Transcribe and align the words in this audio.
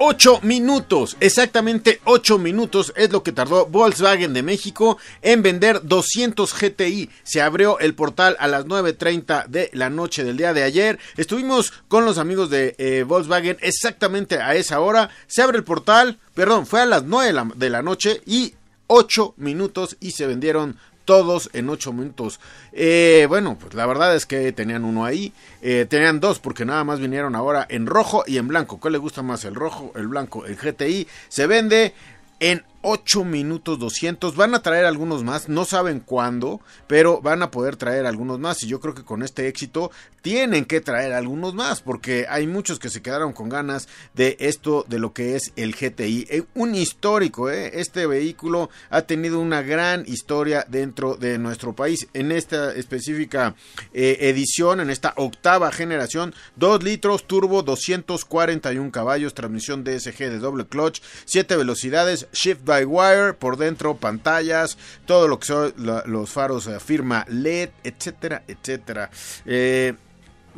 Ocho 0.00 0.38
minutos, 0.42 1.16
exactamente 1.18 2.00
ocho 2.04 2.38
minutos 2.38 2.92
es 2.94 3.10
lo 3.10 3.24
que 3.24 3.32
tardó 3.32 3.66
Volkswagen 3.66 4.32
de 4.32 4.44
México 4.44 4.96
en 5.22 5.42
vender 5.42 5.80
200 5.82 6.54
GTI. 6.54 7.10
Se 7.24 7.42
abrió 7.42 7.80
el 7.80 7.96
portal 7.96 8.36
a 8.38 8.46
las 8.46 8.66
9.30 8.66 9.46
de 9.48 9.70
la 9.72 9.90
noche 9.90 10.22
del 10.22 10.36
día 10.36 10.54
de 10.54 10.62
ayer. 10.62 11.00
Estuvimos 11.16 11.72
con 11.88 12.04
los 12.04 12.18
amigos 12.18 12.48
de 12.48 12.76
eh, 12.78 13.02
Volkswagen 13.02 13.56
exactamente 13.60 14.40
a 14.40 14.54
esa 14.54 14.78
hora. 14.78 15.10
Se 15.26 15.42
abre 15.42 15.58
el 15.58 15.64
portal, 15.64 16.20
perdón, 16.32 16.66
fue 16.66 16.80
a 16.80 16.86
las 16.86 17.02
9 17.02 17.26
de 17.26 17.32
la, 17.32 17.50
de 17.56 17.70
la 17.70 17.82
noche 17.82 18.22
y 18.24 18.54
8 18.86 19.34
minutos 19.36 19.96
y 19.98 20.12
se 20.12 20.28
vendieron 20.28 20.78
todos 21.08 21.48
en 21.54 21.70
8 21.70 21.94
minutos. 21.94 22.38
Eh, 22.70 23.24
bueno, 23.30 23.56
pues 23.58 23.72
la 23.72 23.86
verdad 23.86 24.14
es 24.14 24.26
que 24.26 24.52
tenían 24.52 24.84
uno 24.84 25.06
ahí, 25.06 25.32
eh, 25.62 25.86
tenían 25.88 26.20
dos 26.20 26.38
porque 26.38 26.66
nada 26.66 26.84
más 26.84 27.00
vinieron 27.00 27.34
ahora 27.34 27.66
en 27.70 27.86
rojo 27.86 28.24
y 28.26 28.36
en 28.36 28.46
blanco. 28.46 28.78
¿Cuál 28.78 28.92
le 28.92 28.98
gusta 28.98 29.22
más? 29.22 29.46
El 29.46 29.54
rojo, 29.54 29.90
el 29.96 30.06
blanco, 30.06 30.44
el 30.44 30.56
GTI. 30.56 31.08
Se 31.30 31.46
vende 31.46 31.94
en 32.40 32.62
8 32.82 33.24
minutos 33.24 33.78
200. 33.78 34.36
Van 34.36 34.54
a 34.54 34.62
traer 34.62 34.84
algunos 34.84 35.24
más, 35.24 35.48
no 35.48 35.64
saben 35.64 36.00
cuándo, 36.00 36.60
pero 36.86 37.20
van 37.20 37.42
a 37.42 37.50
poder 37.50 37.76
traer 37.76 38.06
algunos 38.06 38.38
más. 38.38 38.62
Y 38.62 38.68
yo 38.68 38.80
creo 38.80 38.94
que 38.94 39.04
con 39.04 39.22
este 39.22 39.48
éxito 39.48 39.90
tienen 40.22 40.64
que 40.64 40.80
traer 40.80 41.12
algunos 41.12 41.54
más, 41.54 41.80
porque 41.80 42.26
hay 42.28 42.46
muchos 42.46 42.78
que 42.78 42.90
se 42.90 43.02
quedaron 43.02 43.32
con 43.32 43.48
ganas 43.48 43.88
de 44.14 44.36
esto, 44.40 44.84
de 44.88 44.98
lo 44.98 45.12
que 45.12 45.36
es 45.36 45.52
el 45.56 45.74
GTI. 45.74 46.26
Eh, 46.30 46.44
un 46.54 46.74
histórico, 46.74 47.50
¿eh? 47.50 47.72
este 47.74 48.06
vehículo 48.06 48.70
ha 48.90 49.02
tenido 49.02 49.40
una 49.40 49.62
gran 49.62 50.04
historia 50.06 50.66
dentro 50.68 51.16
de 51.16 51.38
nuestro 51.38 51.74
país. 51.74 52.08
En 52.14 52.32
esta 52.32 52.74
específica 52.74 53.54
eh, 53.92 54.18
edición, 54.20 54.80
en 54.80 54.90
esta 54.90 55.14
octava 55.16 55.72
generación, 55.72 56.34
2 56.56 56.82
litros 56.82 57.26
turbo, 57.26 57.62
241 57.62 58.90
caballos, 58.92 59.34
transmisión 59.34 59.84
DSG 59.84 60.18
de 60.18 60.38
doble 60.38 60.66
clutch, 60.66 61.00
7 61.24 61.56
velocidades, 61.56 62.28
shift 62.32 62.67
by 62.68 62.84
wire, 62.84 63.32
por 63.32 63.56
dentro 63.56 63.96
pantallas, 63.96 64.78
todo 65.06 65.26
lo 65.26 65.40
que 65.40 65.46
son 65.46 65.74
los 65.76 66.30
faros 66.30 66.68
eh, 66.68 66.78
firma 66.78 67.24
LED, 67.28 67.70
etcétera, 67.82 68.44
etcétera. 68.46 69.10
Eh, 69.44 69.94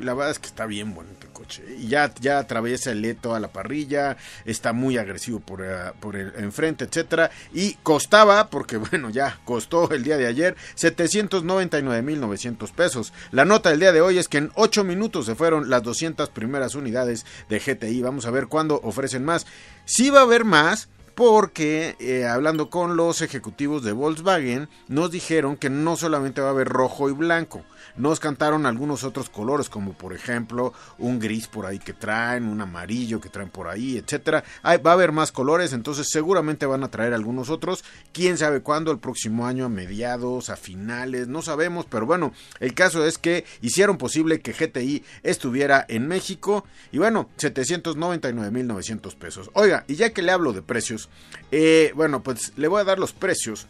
la 0.02 0.14
verdad 0.14 0.30
es 0.30 0.38
que 0.38 0.46
está 0.46 0.66
bien 0.66 0.94
bonito 0.94 1.26
el 1.26 1.32
coche. 1.32 1.62
Y 1.78 1.88
ya, 1.88 2.12
ya 2.20 2.38
atraviesa 2.38 2.92
el 2.92 3.02
LED 3.02 3.16
toda 3.20 3.40
la 3.40 3.48
parrilla. 3.48 4.16
Está 4.44 4.72
muy 4.72 4.96
agresivo 4.98 5.40
por, 5.40 5.60
uh, 5.60 5.92
por 6.00 6.16
el 6.16 6.32
enfrente, 6.36 6.84
etcétera. 6.84 7.30
Y 7.52 7.74
costaba, 7.82 8.48
porque 8.48 8.76
bueno, 8.90 9.10
ya 9.10 9.38
costó 9.44 9.90
el 9.90 10.02
día 10.02 10.16
de 10.16 10.26
ayer, 10.26 10.56
799.900 10.76 12.72
pesos. 12.72 13.12
La 13.30 13.44
nota 13.44 13.68
del 13.70 13.80
día 13.80 13.92
de 13.92 14.00
hoy 14.00 14.18
es 14.18 14.28
que 14.28 14.38
en 14.38 14.50
8 14.54 14.84
minutos 14.84 15.26
se 15.26 15.34
fueron 15.34 15.68
las 15.70 15.82
200 15.82 16.30
primeras 16.30 16.74
unidades 16.74 17.26
de 17.48 17.58
GTI. 17.58 18.00
Vamos 18.02 18.26
a 18.26 18.30
ver 18.30 18.46
cuándo 18.46 18.80
ofrecen 18.82 19.24
más. 19.24 19.46
Si 19.84 20.10
va 20.10 20.20
a 20.20 20.22
haber 20.22 20.44
más 20.44 20.88
porque 21.14 21.96
eh, 21.98 22.26
hablando 22.26 22.70
con 22.70 22.96
los 22.96 23.22
ejecutivos 23.22 23.82
de 23.82 23.92
Volkswagen 23.92 24.68
nos 24.88 25.10
dijeron 25.10 25.56
que 25.56 25.70
no 25.70 25.96
solamente 25.96 26.40
va 26.40 26.48
a 26.48 26.50
haber 26.50 26.68
rojo 26.68 27.08
y 27.08 27.12
blanco, 27.12 27.62
nos 28.00 28.20
cantaron 28.20 28.66
algunos 28.66 29.04
otros 29.04 29.30
colores 29.30 29.68
como 29.68 29.92
por 29.92 30.14
ejemplo 30.14 30.72
un 30.98 31.18
gris 31.18 31.46
por 31.46 31.66
ahí 31.66 31.78
que 31.78 31.92
traen, 31.92 32.48
un 32.48 32.60
amarillo 32.60 33.20
que 33.20 33.28
traen 33.28 33.50
por 33.50 33.68
ahí, 33.68 33.98
etcétera. 33.98 34.42
va 34.64 34.90
a 34.90 34.94
haber 34.94 35.12
más 35.12 35.32
colores, 35.32 35.72
entonces 35.72 36.08
seguramente 36.10 36.66
van 36.66 36.82
a 36.82 36.90
traer 36.90 37.14
algunos 37.14 37.50
otros, 37.50 37.84
quién 38.12 38.38
sabe 38.38 38.60
cuándo, 38.60 38.90
el 38.90 38.98
próximo 38.98 39.46
año 39.46 39.66
a 39.66 39.68
mediados, 39.68 40.50
a 40.50 40.56
finales, 40.56 41.28
no 41.28 41.42
sabemos, 41.42 41.86
pero 41.88 42.06
bueno, 42.06 42.32
el 42.58 42.74
caso 42.74 43.04
es 43.04 43.18
que 43.18 43.44
hicieron 43.60 43.98
posible 43.98 44.40
que 44.40 44.52
GTI 44.52 45.04
estuviera 45.22 45.84
en 45.88 46.08
México 46.08 46.64
y 46.92 46.98
bueno, 46.98 47.28
799.900 47.38 49.14
pesos. 49.16 49.50
Oiga, 49.54 49.84
y 49.86 49.96
ya 49.96 50.10
que 50.10 50.22
le 50.22 50.32
hablo 50.32 50.52
de 50.52 50.62
precios, 50.62 51.08
eh, 51.50 51.92
bueno, 51.94 52.22
pues 52.22 52.52
le 52.56 52.68
voy 52.68 52.80
a 52.80 52.84
dar 52.84 52.98
los 52.98 53.12
precios 53.12 53.66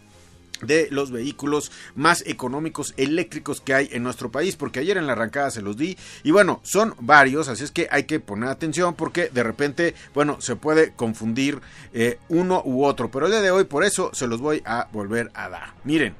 de 0.62 0.88
los 0.90 1.10
vehículos 1.10 1.72
más 1.94 2.22
económicos 2.26 2.94
eléctricos 2.96 3.60
que 3.60 3.74
hay 3.74 3.88
en 3.92 4.02
nuestro 4.02 4.30
país 4.30 4.56
porque 4.56 4.80
ayer 4.80 4.96
en 4.96 5.06
la 5.06 5.12
arrancada 5.12 5.50
se 5.50 5.62
los 5.62 5.76
di 5.76 5.96
y 6.22 6.30
bueno 6.30 6.60
son 6.62 6.94
varios 7.00 7.48
así 7.48 7.64
es 7.64 7.70
que 7.70 7.88
hay 7.90 8.04
que 8.04 8.20
poner 8.20 8.48
atención 8.48 8.94
porque 8.94 9.28
de 9.28 9.42
repente 9.42 9.94
bueno 10.14 10.40
se 10.40 10.56
puede 10.56 10.92
confundir 10.92 11.60
eh, 11.92 12.18
uno 12.28 12.62
u 12.64 12.84
otro 12.84 13.10
pero 13.10 13.26
el 13.26 13.32
día 13.32 13.42
de 13.42 13.50
hoy 13.50 13.64
por 13.64 13.84
eso 13.84 14.10
se 14.12 14.26
los 14.26 14.40
voy 14.40 14.62
a 14.64 14.88
volver 14.92 15.30
a 15.34 15.48
dar 15.48 15.74
miren 15.84 16.14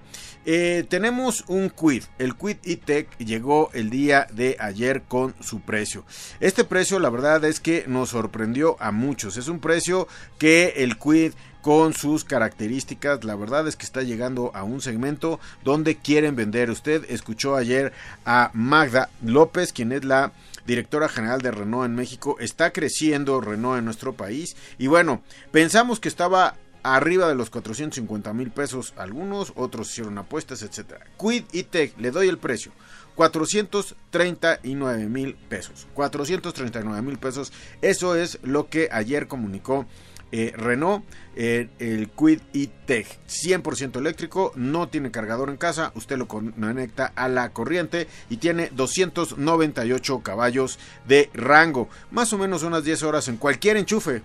eh, 0.46 0.86
tenemos 0.88 1.44
un 1.48 1.68
Quid. 1.68 2.04
El 2.18 2.34
Quid 2.34 2.56
E-Tech 2.64 3.16
llegó 3.18 3.70
el 3.74 3.90
día 3.90 4.26
de 4.32 4.56
ayer 4.58 5.02
con 5.02 5.34
su 5.40 5.60
precio. 5.60 6.04
Este 6.40 6.64
precio, 6.64 6.98
la 6.98 7.10
verdad 7.10 7.44
es 7.44 7.60
que 7.60 7.84
nos 7.86 8.10
sorprendió 8.10 8.76
a 8.80 8.90
muchos. 8.90 9.36
Es 9.36 9.48
un 9.48 9.60
precio 9.60 10.08
que 10.38 10.74
el 10.78 10.98
Quid 10.98 11.32
con 11.62 11.94
sus 11.94 12.24
características. 12.24 13.24
La 13.24 13.36
verdad 13.36 13.66
es 13.68 13.76
que 13.76 13.84
está 13.84 14.02
llegando 14.02 14.50
a 14.54 14.64
un 14.64 14.80
segmento 14.80 15.40
donde 15.64 15.96
quieren 15.96 16.36
vender. 16.36 16.70
Usted 16.70 17.04
escuchó 17.08 17.56
ayer 17.56 17.92
a 18.24 18.50
Magda 18.54 19.10
López, 19.22 19.72
quien 19.72 19.92
es 19.92 20.04
la 20.04 20.32
directora 20.66 21.08
general 21.08 21.40
de 21.40 21.50
Renault 21.50 21.86
en 21.86 21.94
México. 21.94 22.36
Está 22.38 22.72
creciendo 22.72 23.40
Renault 23.40 23.78
en 23.78 23.84
nuestro 23.84 24.14
país. 24.14 24.56
Y 24.78 24.86
bueno, 24.86 25.22
pensamos 25.52 26.00
que 26.00 26.08
estaba 26.08 26.56
arriba 26.82 27.28
de 27.28 27.34
los 27.34 27.50
450 27.50 28.32
mil 28.32 28.50
pesos 28.50 28.94
algunos, 28.96 29.52
otros 29.56 29.90
hicieron 29.90 30.18
apuestas, 30.18 30.62
etcétera. 30.62 31.06
Quid 31.18 31.44
y 31.52 31.64
Tech, 31.64 31.98
le 31.98 32.10
doy 32.10 32.28
el 32.28 32.38
precio. 32.38 32.72
439 33.16 35.08
mil 35.08 35.34
pesos. 35.34 35.86
439 35.94 37.02
mil 37.02 37.18
pesos. 37.18 37.52
Eso 37.82 38.14
es 38.14 38.38
lo 38.42 38.68
que 38.68 38.88
ayer 38.90 39.28
comunicó 39.28 39.86
eh, 40.32 40.52
Renault, 40.56 41.04
eh, 41.36 41.68
el 41.78 42.10
Quid 42.10 42.40
e-Tech, 42.52 43.06
100% 43.28 43.98
eléctrico, 43.98 44.52
no 44.56 44.88
tiene 44.88 45.10
cargador 45.10 45.48
en 45.48 45.56
casa, 45.56 45.92
usted 45.94 46.16
lo 46.18 46.28
conecta 46.28 47.12
a 47.14 47.28
la 47.28 47.50
corriente 47.50 48.08
y 48.28 48.36
tiene 48.36 48.70
298 48.72 50.20
caballos 50.20 50.78
de 51.06 51.30
rango, 51.34 51.88
más 52.10 52.32
o 52.32 52.38
menos 52.38 52.62
unas 52.62 52.84
10 52.84 53.02
horas 53.04 53.28
en 53.28 53.36
cualquier 53.36 53.76
enchufe. 53.76 54.22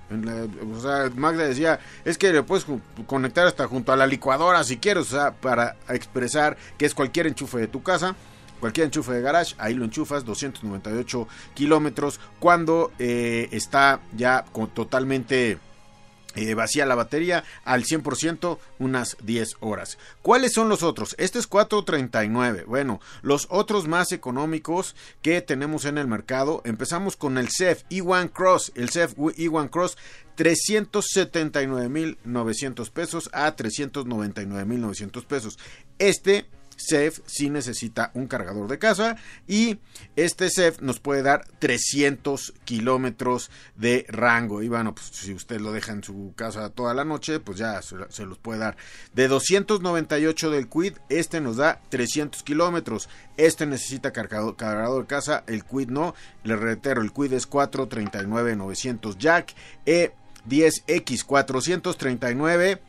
O 0.75 0.79
sea, 0.79 1.09
Magda 1.15 1.47
decía, 1.47 1.79
es 2.03 2.17
que 2.17 2.33
le 2.33 2.43
puedes 2.43 2.65
conectar 3.05 3.47
hasta 3.47 3.67
junto 3.67 3.91
a 3.91 3.95
la 3.95 4.07
licuadora 4.07 4.63
si 4.63 4.77
quieres, 4.77 5.07
o 5.13 5.15
sea, 5.15 5.31
para 5.31 5.77
expresar 5.89 6.57
que 6.77 6.85
es 6.85 6.93
cualquier 6.93 7.27
enchufe 7.27 7.57
de 7.57 7.67
tu 7.67 7.83
casa 7.83 8.15
cualquier 8.59 8.85
enchufe 8.85 9.11
de 9.11 9.21
garage, 9.21 9.53
ahí 9.59 9.73
lo 9.73 9.85
enchufas, 9.85 10.25
298 10.25 11.27
kilómetros, 11.53 12.19
cuando 12.39 12.91
eh, 12.97 13.47
está 13.51 13.99
ya 14.15 14.45
totalmente 14.73 15.59
eh, 16.35 16.53
vacía 16.53 16.85
la 16.85 16.95
batería 16.95 17.43
al 17.63 17.83
100% 17.83 18.59
unas 18.79 19.17
10 19.23 19.57
horas. 19.59 19.97
¿Cuáles 20.21 20.53
son 20.53 20.69
los 20.69 20.83
otros? 20.83 21.15
Este 21.17 21.39
es 21.39 21.47
439. 21.47 22.65
Bueno, 22.67 23.01
los 23.21 23.47
otros 23.49 23.87
más 23.87 24.11
económicos 24.11 24.95
que 25.21 25.41
tenemos 25.41 25.85
en 25.85 25.97
el 25.97 26.07
mercado, 26.07 26.61
empezamos 26.65 27.15
con 27.15 27.37
el 27.37 27.47
CEF 27.49 27.83
E1 27.89 28.31
Cross, 28.31 28.73
el 28.75 28.89
CEF 28.89 29.15
E1 29.17 29.69
Cross 29.69 29.97
379.900 30.37 32.91
pesos 32.91 33.29
a 33.31 33.55
399.900 33.55 35.25
pesos. 35.25 35.57
Este 35.97 36.45
CEF 36.77 37.19
sí 37.25 37.49
necesita 37.49 38.11
un 38.13 38.27
cargador 38.27 38.67
de 38.67 38.79
casa 38.79 39.17
y 39.47 39.79
este 40.15 40.49
CEF 40.49 40.81
nos 40.81 40.99
puede 40.99 41.23
dar 41.23 41.45
300 41.59 42.53
kilómetros 42.65 43.49
de 43.75 44.05
rango. 44.09 44.61
Y 44.61 44.67
bueno 44.67 44.93
pues 44.93 45.07
si 45.07 45.33
usted 45.33 45.59
lo 45.59 45.71
deja 45.71 45.93
en 45.93 46.03
su 46.03 46.33
casa 46.35 46.69
toda 46.69 46.93
la 46.93 47.05
noche 47.05 47.39
pues 47.39 47.57
ya 47.57 47.81
se, 47.81 48.25
los 48.25 48.37
puede 48.37 48.59
dar. 48.59 48.77
De 49.13 49.27
298 49.27 50.51
del 50.51 50.67
Quid 50.67 50.97
este 51.09 51.41
nos 51.41 51.57
da 51.57 51.81
300 51.89 52.43
kilómetros. 52.43 53.09
Este 53.37 53.65
necesita 53.65 54.11
cargador, 54.11 54.55
cargador 54.55 55.03
de 55.03 55.07
casa 55.07 55.43
el 55.47 55.63
Quid 55.63 55.89
no. 55.89 56.15
Le 56.43 56.55
reitero 56.55 57.01
el 57.01 57.11
Quid 57.11 57.33
es 57.33 57.47
439 57.47 58.55
900 58.55 59.17
Jack 59.17 59.53
E10X 59.85 61.23
439 61.23 62.81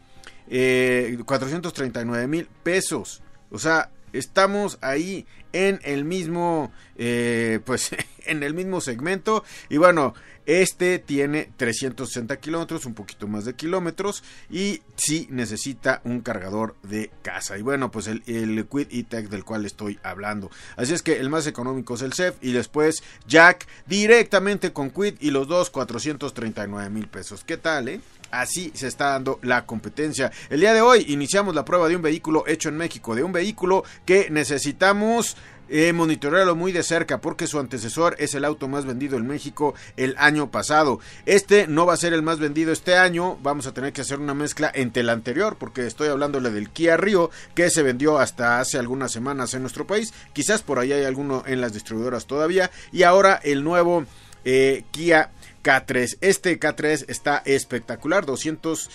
eh, 0.48 1.18
439 1.24 2.28
mil 2.28 2.48
pesos 2.62 3.22
o 3.50 3.58
sea, 3.58 3.90
estamos 4.12 4.78
ahí 4.80 5.26
en 5.52 5.80
el 5.84 6.04
mismo, 6.04 6.72
eh, 6.96 7.60
pues, 7.64 7.90
en 8.26 8.42
el 8.42 8.54
mismo 8.54 8.80
segmento. 8.80 9.44
Y 9.68 9.78
bueno, 9.78 10.14
este 10.46 11.00
tiene 11.00 11.50
360 11.56 12.36
kilómetros, 12.38 12.86
un 12.86 12.94
poquito 12.94 13.26
más 13.26 13.44
de 13.44 13.54
kilómetros 13.54 14.22
y 14.48 14.82
sí 14.94 15.26
necesita 15.30 16.00
un 16.04 16.20
cargador 16.20 16.76
de 16.82 17.10
casa. 17.22 17.58
Y 17.58 17.62
bueno, 17.62 17.90
pues 17.90 18.06
el, 18.06 18.22
el 18.26 18.66
Quid 18.66 18.88
E-Tech 18.90 19.28
del 19.28 19.44
cual 19.44 19.66
estoy 19.66 19.98
hablando. 20.02 20.50
Así 20.76 20.94
es 20.94 21.02
que 21.02 21.18
el 21.18 21.30
más 21.30 21.46
económico 21.46 21.94
es 21.94 22.02
el 22.02 22.12
CEF 22.12 22.36
y 22.40 22.52
después 22.52 23.02
Jack 23.26 23.66
directamente 23.86 24.72
con 24.72 24.90
Quid 24.90 25.14
y 25.20 25.30
los 25.30 25.48
dos 25.48 25.70
439 25.70 26.90
mil 26.90 27.08
pesos. 27.08 27.42
¿Qué 27.44 27.56
tal, 27.56 27.88
eh? 27.88 28.00
Así 28.30 28.72
se 28.74 28.88
está 28.88 29.10
dando 29.10 29.38
la 29.42 29.66
competencia. 29.66 30.30
El 30.50 30.60
día 30.60 30.74
de 30.74 30.80
hoy 30.80 31.04
iniciamos 31.08 31.54
la 31.54 31.64
prueba 31.64 31.88
de 31.88 31.96
un 31.96 32.02
vehículo 32.02 32.44
hecho 32.46 32.68
en 32.68 32.76
México, 32.76 33.14
de 33.14 33.22
un 33.22 33.32
vehículo 33.32 33.84
que 34.04 34.28
necesitamos 34.30 35.36
eh, 35.68 35.92
monitorearlo 35.92 36.54
muy 36.54 36.70
de 36.70 36.84
cerca 36.84 37.20
porque 37.20 37.48
su 37.48 37.58
antecesor 37.58 38.14
es 38.18 38.34
el 38.34 38.44
auto 38.44 38.68
más 38.68 38.84
vendido 38.84 39.16
en 39.16 39.26
México 39.26 39.74
el 39.96 40.14
año 40.18 40.50
pasado. 40.50 41.00
Este 41.24 41.66
no 41.66 41.86
va 41.86 41.94
a 41.94 41.96
ser 41.96 42.12
el 42.12 42.22
más 42.22 42.38
vendido 42.38 42.72
este 42.72 42.96
año, 42.96 43.36
vamos 43.42 43.66
a 43.66 43.74
tener 43.74 43.92
que 43.92 44.02
hacer 44.02 44.20
una 44.20 44.34
mezcla 44.34 44.70
entre 44.72 45.00
el 45.00 45.08
anterior 45.08 45.56
porque 45.58 45.86
estoy 45.86 46.08
hablándole 46.08 46.50
del 46.50 46.70
Kia 46.70 46.96
Rio 46.96 47.30
que 47.54 47.68
se 47.70 47.82
vendió 47.82 48.18
hasta 48.18 48.60
hace 48.60 48.78
algunas 48.78 49.10
semanas 49.10 49.54
en 49.54 49.62
nuestro 49.62 49.88
país, 49.88 50.14
quizás 50.32 50.62
por 50.62 50.78
ahí 50.78 50.92
hay 50.92 51.04
alguno 51.04 51.42
en 51.46 51.60
las 51.60 51.72
distribuidoras 51.72 52.26
todavía 52.26 52.70
y 52.92 53.02
ahora 53.02 53.40
el 53.42 53.64
nuevo 53.64 54.04
eh, 54.44 54.84
Kia 54.92 55.30
K3. 55.66 56.18
Este 56.20 56.60
K3 56.60 57.06
está 57.08 57.42
espectacular, 57.44 58.24
200, 58.24 58.88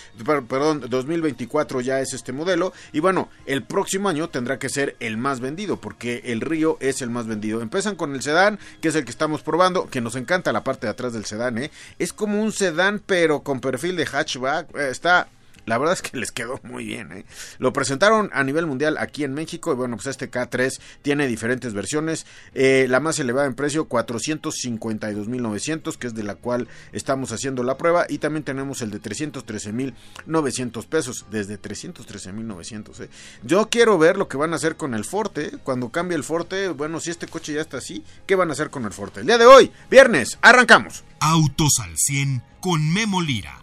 perdón, 0.48 0.86
2024 0.88 1.82
ya 1.82 2.00
es 2.00 2.14
este 2.14 2.32
modelo 2.32 2.72
y 2.92 3.00
bueno, 3.00 3.28
el 3.44 3.62
próximo 3.62 4.08
año 4.08 4.30
tendrá 4.30 4.58
que 4.58 4.70
ser 4.70 4.96
el 4.98 5.18
más 5.18 5.40
vendido 5.40 5.76
porque 5.76 6.22
el 6.24 6.40
Río 6.40 6.78
es 6.80 7.02
el 7.02 7.10
más 7.10 7.26
vendido. 7.26 7.60
Empiezan 7.60 7.94
con 7.94 8.14
el 8.14 8.22
sedán, 8.22 8.58
que 8.80 8.88
es 8.88 8.94
el 8.94 9.04
que 9.04 9.10
estamos 9.10 9.42
probando, 9.42 9.90
que 9.90 10.00
nos 10.00 10.16
encanta 10.16 10.50
la 10.52 10.64
parte 10.64 10.86
de 10.86 10.92
atrás 10.92 11.12
del 11.12 11.26
sedán, 11.26 11.58
¿eh? 11.58 11.70
Es 11.98 12.14
como 12.14 12.40
un 12.40 12.52
sedán 12.52 13.02
pero 13.04 13.42
con 13.42 13.60
perfil 13.60 13.96
de 13.96 14.06
hatchback, 14.06 14.74
eh, 14.74 14.88
está 14.90 15.28
la 15.66 15.78
verdad 15.78 15.94
es 15.94 16.02
que 16.02 16.16
les 16.16 16.32
quedó 16.32 16.60
muy 16.62 16.84
bien. 16.84 17.12
¿eh? 17.12 17.24
Lo 17.58 17.72
presentaron 17.72 18.30
a 18.32 18.44
nivel 18.44 18.66
mundial 18.66 18.96
aquí 18.98 19.24
en 19.24 19.34
México. 19.34 19.72
Y 19.72 19.76
bueno, 19.76 19.96
pues 19.96 20.08
este 20.08 20.30
K3 20.30 20.78
tiene 21.02 21.26
diferentes 21.26 21.74
versiones. 21.74 22.26
Eh, 22.54 22.86
la 22.88 23.00
más 23.00 23.18
elevada 23.18 23.46
en 23.46 23.54
precio, 23.54 23.88
452.900, 23.88 25.96
que 25.96 26.08
es 26.08 26.14
de 26.14 26.24
la 26.24 26.34
cual 26.34 26.68
estamos 26.92 27.32
haciendo 27.32 27.62
la 27.62 27.76
prueba. 27.76 28.06
Y 28.08 28.18
también 28.18 28.44
tenemos 28.44 28.82
el 28.82 28.90
de 28.90 29.00
313.900 29.00 30.86
pesos. 30.86 31.26
Desde 31.30 31.60
313.900. 31.60 33.04
¿eh? 33.04 33.08
Yo 33.42 33.68
quiero 33.70 33.98
ver 33.98 34.16
lo 34.16 34.28
que 34.28 34.36
van 34.36 34.52
a 34.52 34.56
hacer 34.56 34.76
con 34.76 34.94
el 34.94 35.04
Forte. 35.04 35.52
Cuando 35.62 35.90
cambie 35.90 36.16
el 36.16 36.24
Forte, 36.24 36.68
bueno, 36.68 37.00
si 37.00 37.10
este 37.10 37.28
coche 37.28 37.54
ya 37.54 37.60
está 37.60 37.78
así, 37.78 38.04
¿qué 38.26 38.34
van 38.34 38.50
a 38.50 38.52
hacer 38.52 38.70
con 38.70 38.84
el 38.84 38.92
Forte? 38.92 39.20
El 39.20 39.26
día 39.26 39.38
de 39.38 39.46
hoy, 39.46 39.70
viernes, 39.90 40.38
arrancamos. 40.42 41.04
Autos 41.20 41.74
al 41.80 41.96
100 41.96 42.42
con 42.60 42.92
Memo 42.92 43.20
Lira. 43.20 43.62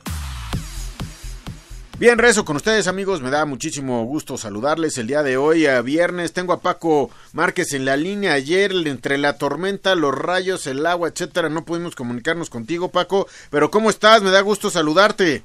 Bien, 1.99 2.17
rezo 2.17 2.45
con 2.45 2.55
ustedes 2.55 2.87
amigos, 2.87 3.21
me 3.21 3.29
da 3.29 3.43
muchísimo 3.43 4.05
gusto 4.05 4.37
saludarles 4.37 4.97
el 4.97 5.07
día 5.07 5.21
de 5.21 5.35
hoy, 5.35 5.65
a 5.65 5.81
viernes, 5.81 6.31
tengo 6.31 6.53
a 6.53 6.61
Paco 6.61 7.09
Márquez 7.33 7.73
en 7.73 7.83
la 7.83 7.97
línea, 7.97 8.31
ayer 8.31 8.71
entre 8.87 9.17
la 9.17 9.37
tormenta, 9.37 9.95
los 9.95 10.15
rayos, 10.15 10.65
el 10.65 10.85
agua, 10.85 11.09
etcétera, 11.09 11.49
no 11.49 11.65
pudimos 11.65 11.95
comunicarnos 11.95 12.49
contigo 12.49 12.87
Paco, 12.87 13.27
pero 13.49 13.69
¿cómo 13.69 13.89
estás? 13.89 14.21
Me 14.21 14.31
da 14.31 14.39
gusto 14.39 14.69
saludarte. 14.69 15.43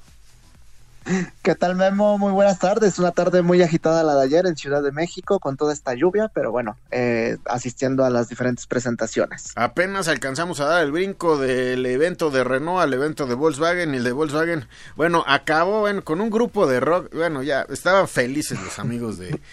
¿Qué 1.42 1.54
tal, 1.54 1.76
Memo? 1.76 2.16
Muy 2.16 2.32
buenas 2.32 2.58
tardes. 2.58 2.98
Una 2.98 3.10
tarde 3.10 3.42
muy 3.42 3.60
agitada 3.60 4.02
la 4.02 4.14
de 4.14 4.24
ayer 4.24 4.46
en 4.46 4.56
Ciudad 4.56 4.82
de 4.82 4.90
México 4.90 5.38
con 5.38 5.56
toda 5.56 5.72
esta 5.72 5.94
lluvia, 5.94 6.30
pero 6.32 6.50
bueno, 6.50 6.78
eh, 6.90 7.36
asistiendo 7.44 8.04
a 8.04 8.10
las 8.10 8.28
diferentes 8.30 8.66
presentaciones. 8.66 9.52
Apenas 9.56 10.08
alcanzamos 10.08 10.60
a 10.60 10.64
dar 10.64 10.82
el 10.82 10.92
brinco 10.92 11.36
del 11.36 11.84
evento 11.84 12.30
de 12.30 12.42
Renault 12.42 12.80
al 12.80 12.94
evento 12.94 13.26
de 13.26 13.34
Volkswagen 13.34 13.92
y 13.92 13.98
el 13.98 14.04
de 14.04 14.12
Volkswagen, 14.12 14.66
bueno, 14.96 15.24
acabó 15.26 15.80
bueno, 15.80 16.02
con 16.02 16.22
un 16.22 16.30
grupo 16.30 16.66
de 16.66 16.80
rock. 16.80 17.12
Bueno, 17.14 17.42
ya 17.42 17.66
estaban 17.68 18.08
felices 18.08 18.58
los 18.62 18.78
amigos 18.78 19.18
de. 19.18 19.38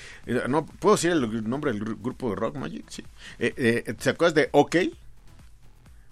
No 0.47 0.65
puedo 0.65 0.95
decir 0.95 1.11
el 1.11 1.49
nombre 1.49 1.73
del 1.73 1.83
grupo 1.83 2.29
de 2.29 2.35
rock, 2.35 2.55
Magic, 2.55 2.85
sí. 2.89 3.03
Eh, 3.39 3.53
eh, 3.57 3.93
¿Te 3.95 4.11
acuerdas 4.11 4.35
de 4.35 4.49
OK? 4.51 4.75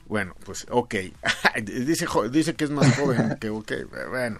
Bueno, 0.09 0.35
pues 0.43 0.65
OK. 0.71 0.95
dice, 1.63 2.07
dice 2.31 2.55
que 2.55 2.63
es 2.63 2.71
más 2.71 2.97
joven 2.97 3.37
que 3.39 3.49
OK. 3.49 3.71
Bueno, 4.09 4.39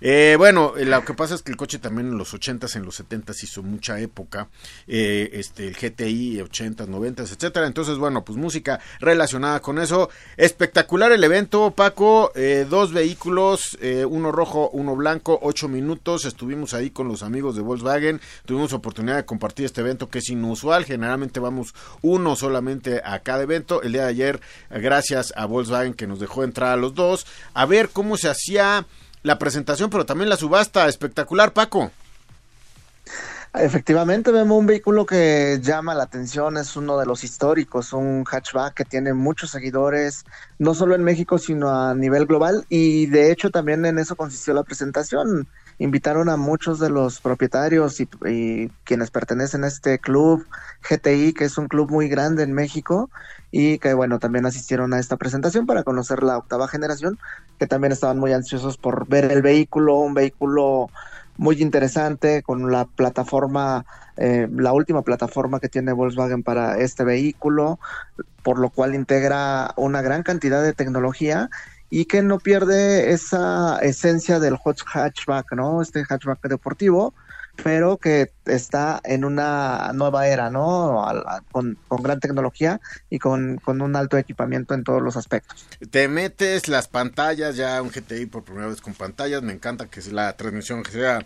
eh, 0.00 0.34
bueno, 0.38 0.74
lo 0.76 1.04
que 1.04 1.14
pasa 1.14 1.34
es 1.34 1.42
que 1.42 1.50
el 1.50 1.56
coche 1.56 1.78
también 1.78 2.08
en 2.08 2.18
los 2.18 2.34
80s, 2.34 2.76
en 2.76 2.84
los 2.84 3.00
70s 3.00 3.42
hizo 3.42 3.62
mucha 3.62 3.98
época, 4.00 4.48
eh, 4.86 5.30
este, 5.32 5.68
el 5.68 5.74
GTI, 5.74 6.38
80s, 6.38 6.88
90s, 6.88 7.32
etcétera. 7.32 7.66
Entonces, 7.66 7.98
bueno, 7.98 8.24
pues 8.24 8.38
música 8.38 8.80
relacionada 9.00 9.60
con 9.60 9.78
eso. 9.78 10.10
Espectacular 10.36 11.12
el 11.12 11.24
evento, 11.24 11.70
Paco. 11.70 12.32
Eh, 12.34 12.66
dos 12.68 12.92
vehículos, 12.92 13.78
eh, 13.80 14.04
uno 14.04 14.32
rojo, 14.32 14.70
uno 14.72 14.96
blanco, 14.96 15.38
ocho 15.42 15.68
minutos. 15.68 16.24
Estuvimos 16.24 16.74
ahí 16.74 16.90
con 16.90 17.08
los 17.08 17.22
amigos 17.22 17.56
de 17.56 17.62
Volkswagen. 17.62 18.20
Tuvimos 18.46 18.72
oportunidad 18.72 19.16
de 19.16 19.24
compartir 19.24 19.66
este 19.66 19.80
evento 19.80 20.08
que 20.08 20.18
es 20.18 20.28
inusual. 20.28 20.84
Generalmente 20.84 21.40
vamos 21.40 21.74
uno 22.02 22.36
solamente 22.36 23.00
a 23.04 23.20
cada 23.20 23.42
evento. 23.42 23.82
El 23.82 23.92
día 23.92 24.02
de 24.02 24.10
ayer, 24.10 24.40
gracias 24.70 25.32
a 25.36 25.46
Volkswagen 25.46 25.94
que 25.94 26.06
nos 26.06 26.20
dejó 26.20 26.44
entrar 26.44 26.72
a 26.72 26.76
los 26.76 26.94
dos, 26.94 27.26
a 27.54 27.66
ver 27.66 27.90
cómo 27.90 28.16
se 28.16 28.28
hacía 28.28 28.86
la 29.24 29.38
presentación, 29.38 29.90
pero 29.90 30.06
también 30.06 30.28
la 30.28 30.36
subasta. 30.36 30.86
Espectacular, 30.86 31.52
Paco. 31.52 31.90
Efectivamente, 33.54 34.32
vemos 34.32 34.58
un 34.58 34.66
vehículo 34.66 35.06
que 35.06 35.60
llama 35.62 35.94
la 35.94 36.04
atención, 36.04 36.56
es 36.56 36.76
uno 36.76 36.98
de 36.98 37.06
los 37.06 37.22
históricos, 37.22 37.92
un 37.92 38.24
hatchback 38.24 38.74
que 38.74 38.84
tiene 38.84 39.14
muchos 39.14 39.50
seguidores, 39.50 40.24
no 40.58 40.74
solo 40.74 40.96
en 40.96 41.04
México, 41.04 41.38
sino 41.38 41.70
a 41.70 41.94
nivel 41.94 42.26
global, 42.26 42.66
y 42.68 43.06
de 43.06 43.30
hecho 43.30 43.50
también 43.50 43.86
en 43.86 43.98
eso 43.98 44.16
consistió 44.16 44.54
la 44.54 44.64
presentación. 44.64 45.46
Invitaron 45.78 46.28
a 46.28 46.36
muchos 46.36 46.78
de 46.78 46.90
los 46.90 47.20
propietarios 47.20 48.00
y, 48.00 48.70
quienes 48.84 49.10
pertenecen 49.10 49.64
a 49.64 49.68
este 49.68 49.98
club 49.98 50.46
GTI, 50.88 51.32
que 51.32 51.44
es 51.44 51.58
un 51.58 51.68
club 51.68 51.90
muy 51.90 52.08
grande 52.08 52.42
en 52.42 52.52
México, 52.52 53.10
y 53.50 53.78
que 53.78 53.94
bueno, 53.94 54.18
también 54.18 54.46
asistieron 54.46 54.92
a 54.94 54.98
esta 54.98 55.16
presentación 55.16 55.66
para 55.66 55.82
conocer 55.82 56.22
la 56.22 56.38
octava 56.38 56.68
generación, 56.68 57.18
que 57.58 57.66
también 57.66 57.92
estaban 57.92 58.18
muy 58.18 58.32
ansiosos 58.32 58.76
por 58.76 59.08
ver 59.08 59.30
el 59.30 59.42
vehículo, 59.42 59.96
un 59.96 60.14
vehículo 60.14 60.90
muy 61.36 61.60
interesante 61.60 62.42
con 62.42 62.70
la 62.70 62.84
plataforma, 62.84 63.84
eh, 64.16 64.48
la 64.52 64.72
última 64.72 65.02
plataforma 65.02 65.60
que 65.60 65.68
tiene 65.68 65.92
Volkswagen 65.92 66.42
para 66.42 66.78
este 66.78 67.04
vehículo, 67.04 67.78
por 68.42 68.58
lo 68.58 68.70
cual 68.70 68.94
integra 68.94 69.72
una 69.76 70.02
gran 70.02 70.22
cantidad 70.22 70.62
de 70.62 70.72
tecnología 70.72 71.50
y 71.90 72.06
que 72.06 72.22
no 72.22 72.38
pierde 72.38 73.12
esa 73.12 73.78
esencia 73.78 74.40
del 74.40 74.56
hot 74.56 74.80
hatchback, 74.84 75.52
¿no? 75.52 75.82
Este 75.82 76.04
hatchback 76.04 76.48
deportivo, 76.48 77.14
pero 77.62 77.98
que 77.98 78.32
está 78.46 79.00
en 79.04 79.24
una 79.24 79.92
nueva 79.94 80.26
era, 80.26 80.50
¿no? 80.50 81.04
Con, 81.52 81.78
gran 82.02 82.20
tecnología 82.20 82.80
y 83.10 83.18
con, 83.18 83.58
con, 83.58 83.80
un 83.80 83.94
alto 83.96 84.18
equipamiento 84.18 84.74
en 84.74 84.82
todos 84.82 85.02
los 85.02 85.16
aspectos. 85.16 85.66
Te 85.90 86.08
metes 86.08 86.68
las 86.68 86.88
pantallas, 86.88 87.56
ya 87.56 87.80
un 87.80 87.90
GTI 87.90 88.26
por 88.26 88.44
primera 88.44 88.66
vez 88.66 88.80
con 88.80 88.94
pantallas, 88.94 89.42
me 89.42 89.52
encanta 89.52 89.86
que 89.86 90.00
la 90.10 90.36
transmisión 90.36 90.84
sea 90.84 91.22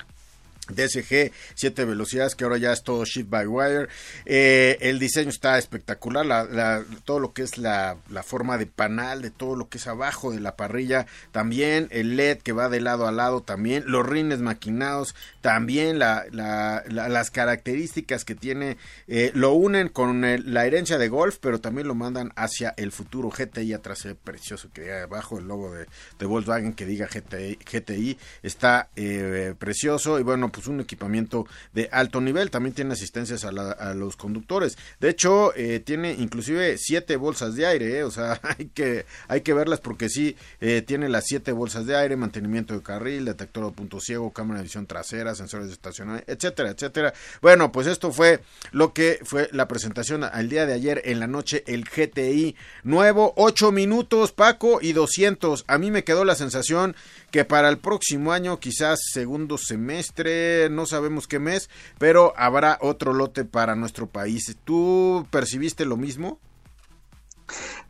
DSG, 0.69 1.33
7 1.55 1.85
velocidades, 1.85 2.35
que 2.35 2.45
ahora 2.45 2.59
ya 2.59 2.73
es 2.73 2.83
todo 2.83 3.05
shift 3.05 3.31
by 3.31 3.47
wire. 3.47 3.89
Eh, 4.25 4.79
el 4.81 4.99
diseño 4.99 5.31
está 5.31 5.59
espectacular, 5.59 6.25
la, 6.27 6.85
todo 7.05 7.21
lo 7.21 7.33
que 7.33 7.43
es 7.43 7.59
la, 7.59 7.97
la, 8.11 8.23
forma 8.23 8.59
de 8.59 8.67
panal, 8.67 9.23
de 9.23 9.31
todo 9.31 9.57
lo 9.57 9.69
que 9.69 9.79
es 9.79 9.87
abajo 9.87 10.31
de 10.31 10.41
la 10.41 10.57
parrilla, 10.57 11.07
también 11.33 11.89
el 11.91 12.17
LED 12.17 12.39
que 12.39 12.53
va 12.53 12.69
de 12.69 12.81
lado 12.81 13.07
a 13.07 13.13
lado, 13.13 13.43
también 13.43 13.85
los 13.87 14.07
rines 14.07 14.41
maquinados, 14.41 15.15
también 15.41 15.99
la, 15.99 16.25
las 16.31 17.31
características 17.31 18.25
que 18.25 18.35
tiene, 18.35 18.77
eh, 19.07 19.31
lo 19.35 19.53
unen 19.53 19.89
con 19.89 20.21
la 20.21 20.67
herencia 20.67 20.99
de 20.99 21.09
Golf, 21.09 21.39
pero 21.41 21.61
también 21.61 21.89
lo 21.89 21.95
mandan 21.95 22.33
hacia 22.37 22.75
el 22.77 22.93
futuro 22.93 23.31
GTI 23.31 23.73
atrás, 23.73 24.05
es 24.05 24.15
precioso 24.15 24.69
que 24.73 24.93
abajo 24.93 25.39
el 25.39 25.47
logo 25.47 25.73
de, 25.73 25.87
de, 26.19 26.27
Volkswagen 26.27 26.75
que 26.75 26.87
diga 26.87 27.07
GTI, 27.07 27.57
GTI 27.57 28.19
está 28.43 28.91
eh, 28.97 29.55
precioso 29.59 30.19
y 30.19 30.23
bueno, 30.23 30.51
pues 30.51 30.58
un 30.67 30.81
equipamiento 30.81 31.47
de 31.73 31.89
alto 31.93 32.21
nivel. 32.21 32.51
También 32.51 32.75
tiene 32.75 32.95
asistencias 32.95 33.45
a, 33.45 33.53
los 33.95 34.17
conductores. 34.17 34.77
De 35.01 35.11
hecho, 35.11 35.55
eh, 35.55 35.81
tiene 35.81 36.13
inclusive 36.13 36.77
siete 36.79 37.17
bolsas 37.17 37.55
de 37.55 37.67
aire, 37.67 37.99
eh, 37.99 38.05
o 38.05 38.11
sea, 38.11 38.41
hay 38.59 38.67
que, 38.67 39.07
hay 39.29 39.43
que 39.43 39.55
verlas 39.55 39.81
porque 39.81 40.09
sí, 40.09 40.37
eh, 40.61 40.83
tiene 40.83 41.09
las 41.09 41.25
siete 41.27 41.53
bolsas 41.53 41.87
de 41.87 41.97
aire, 41.97 42.17
mantenimiento 42.17 42.75
de 42.75 42.83
carril, 42.83 43.25
detector 43.25 43.67
de 43.67 43.73
punto 43.73 44.01
ciego, 44.01 44.33
cámara 44.33 44.59
de 44.59 44.65
visión 44.65 44.87
trasera, 44.87 45.35
sensores 45.35 45.69
de 45.69 45.75
estacionamiento, 45.75 46.31
etcétera, 46.31 46.71
etcétera. 46.71 47.15
Bueno, 47.41 47.71
pues 47.73 47.87
esto 47.87 48.13
fue 48.13 48.41
lo 48.73 48.93
que 48.93 49.21
fue 49.23 49.49
la 49.53 49.69
presentación 49.69 50.25
al 50.25 50.49
día 50.49 50.67
de 50.67 50.73
ayer 50.73 51.03
en 51.05 51.21
la 51.21 51.27
noche, 51.27 51.63
el 51.67 51.85
GTI 51.85 52.57
nuevo, 52.83 53.33
8 53.37 53.73
minutos, 53.73 54.33
Paco, 54.33 54.79
y 54.81 54.93
200. 54.93 55.65
A 55.67 55.79
mí 55.79 55.91
me 55.91 56.05
quedó 56.05 56.25
la 56.25 56.35
sensación 56.35 56.97
que 57.31 57.45
para 57.45 57.69
el 57.69 57.79
próximo 57.79 58.33
año, 58.33 58.59
quizás 58.59 58.99
segundo 59.13 59.59
semestre, 59.59 60.48
no 60.71 60.87
sabemos 60.87 61.27
qué 61.27 61.39
mes, 61.39 61.71
pero 61.99 62.33
habrá 62.37 62.79
otro 62.81 63.13
lote 63.13 63.45
para 63.45 63.75
nuestro 63.75 64.07
país. 64.07 64.57
¿Tú 64.65 65.27
percibiste 65.31 65.85
lo 65.85 65.97
mismo? 65.97 66.39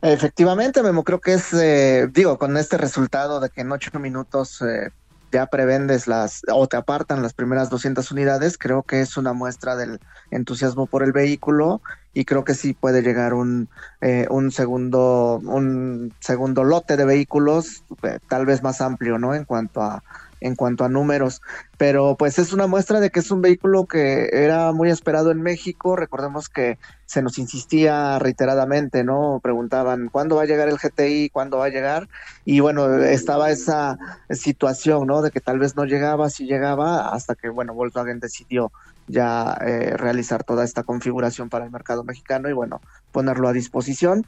Efectivamente, 0.01 0.81
Memo, 0.81 1.03
creo 1.03 1.19
que 1.19 1.33
es, 1.33 1.53
eh, 1.53 2.07
digo, 2.11 2.37
con 2.37 2.55
este 2.57 2.77
resultado 2.77 3.39
de 3.39 3.49
que 3.49 3.61
en 3.61 3.71
ocho 3.71 3.99
minutos 3.99 4.61
eh, 4.61 4.91
ya 5.31 5.47
prevendes 5.47 6.07
las 6.07 6.41
o 6.51 6.67
te 6.67 6.77
apartan 6.77 7.21
las 7.21 7.33
primeras 7.33 7.69
200 7.69 8.11
unidades, 8.11 8.57
creo 8.57 8.83
que 8.83 9.01
es 9.01 9.17
una 9.17 9.33
muestra 9.33 9.75
del 9.75 9.99
entusiasmo 10.31 10.87
por 10.87 11.03
el 11.03 11.11
vehículo 11.11 11.81
y 12.13 12.25
creo 12.25 12.43
que 12.43 12.55
sí 12.55 12.73
puede 12.73 13.01
llegar 13.01 13.33
un, 13.33 13.69
eh, 14.01 14.25
un 14.29 14.51
segundo 14.51 15.39
un 15.43 16.13
segundo 16.19 16.63
lote 16.63 16.97
de 16.97 17.05
vehículos 17.05 17.83
eh, 18.03 18.19
tal 18.27 18.45
vez 18.45 18.63
más 18.63 18.81
amplio, 18.81 19.17
¿no? 19.19 19.35
En 19.35 19.45
cuanto 19.45 19.81
a 19.81 20.03
en 20.41 20.55
cuanto 20.55 20.83
a 20.83 20.89
números, 20.89 21.41
pero 21.77 22.15
pues 22.17 22.39
es 22.39 22.53
una 22.53 22.67
muestra 22.67 22.99
de 22.99 23.09
que 23.09 23.19
es 23.19 23.31
un 23.31 23.41
vehículo 23.41 23.85
que 23.85 24.29
era 24.31 24.71
muy 24.71 24.89
esperado 24.89 25.31
en 25.31 25.41
México, 25.41 25.95
recordemos 25.95 26.49
que 26.49 26.77
se 27.05 27.23
nos 27.23 27.39
insistía 27.39 28.19
reiteradamente, 28.19 29.03
¿no? 29.03 29.39
Preguntaban, 29.41 30.09
¿cuándo 30.09 30.35
va 30.35 30.43
a 30.43 30.45
llegar 30.45 30.69
el 30.69 30.77
GTI? 30.77 31.29
¿Cuándo 31.29 31.57
va 31.57 31.65
a 31.65 31.69
llegar? 31.69 32.07
Y 32.45 32.59
bueno, 32.59 33.01
estaba 33.01 33.49
esa 33.49 33.97
situación, 34.29 35.07
¿no? 35.07 35.23
De 35.23 35.31
que 35.31 35.39
tal 35.39 35.57
vez 35.57 35.75
no 35.75 35.85
llegaba, 35.85 36.29
si 36.29 36.45
llegaba, 36.45 37.09
hasta 37.09 37.33
que, 37.33 37.49
bueno, 37.49 37.73
Volkswagen 37.73 38.19
decidió 38.19 38.71
ya 39.09 39.57
eh, 39.65 39.97
realizar 39.97 40.43
toda 40.43 40.63
esta 40.63 40.83
configuración 40.83 41.49
para 41.49 41.65
el 41.65 41.71
mercado 41.71 42.03
mexicano 42.03 42.47
y 42.47 42.53
bueno, 42.53 42.79
ponerlo 43.11 43.49
a 43.49 43.53
disposición. 43.53 44.25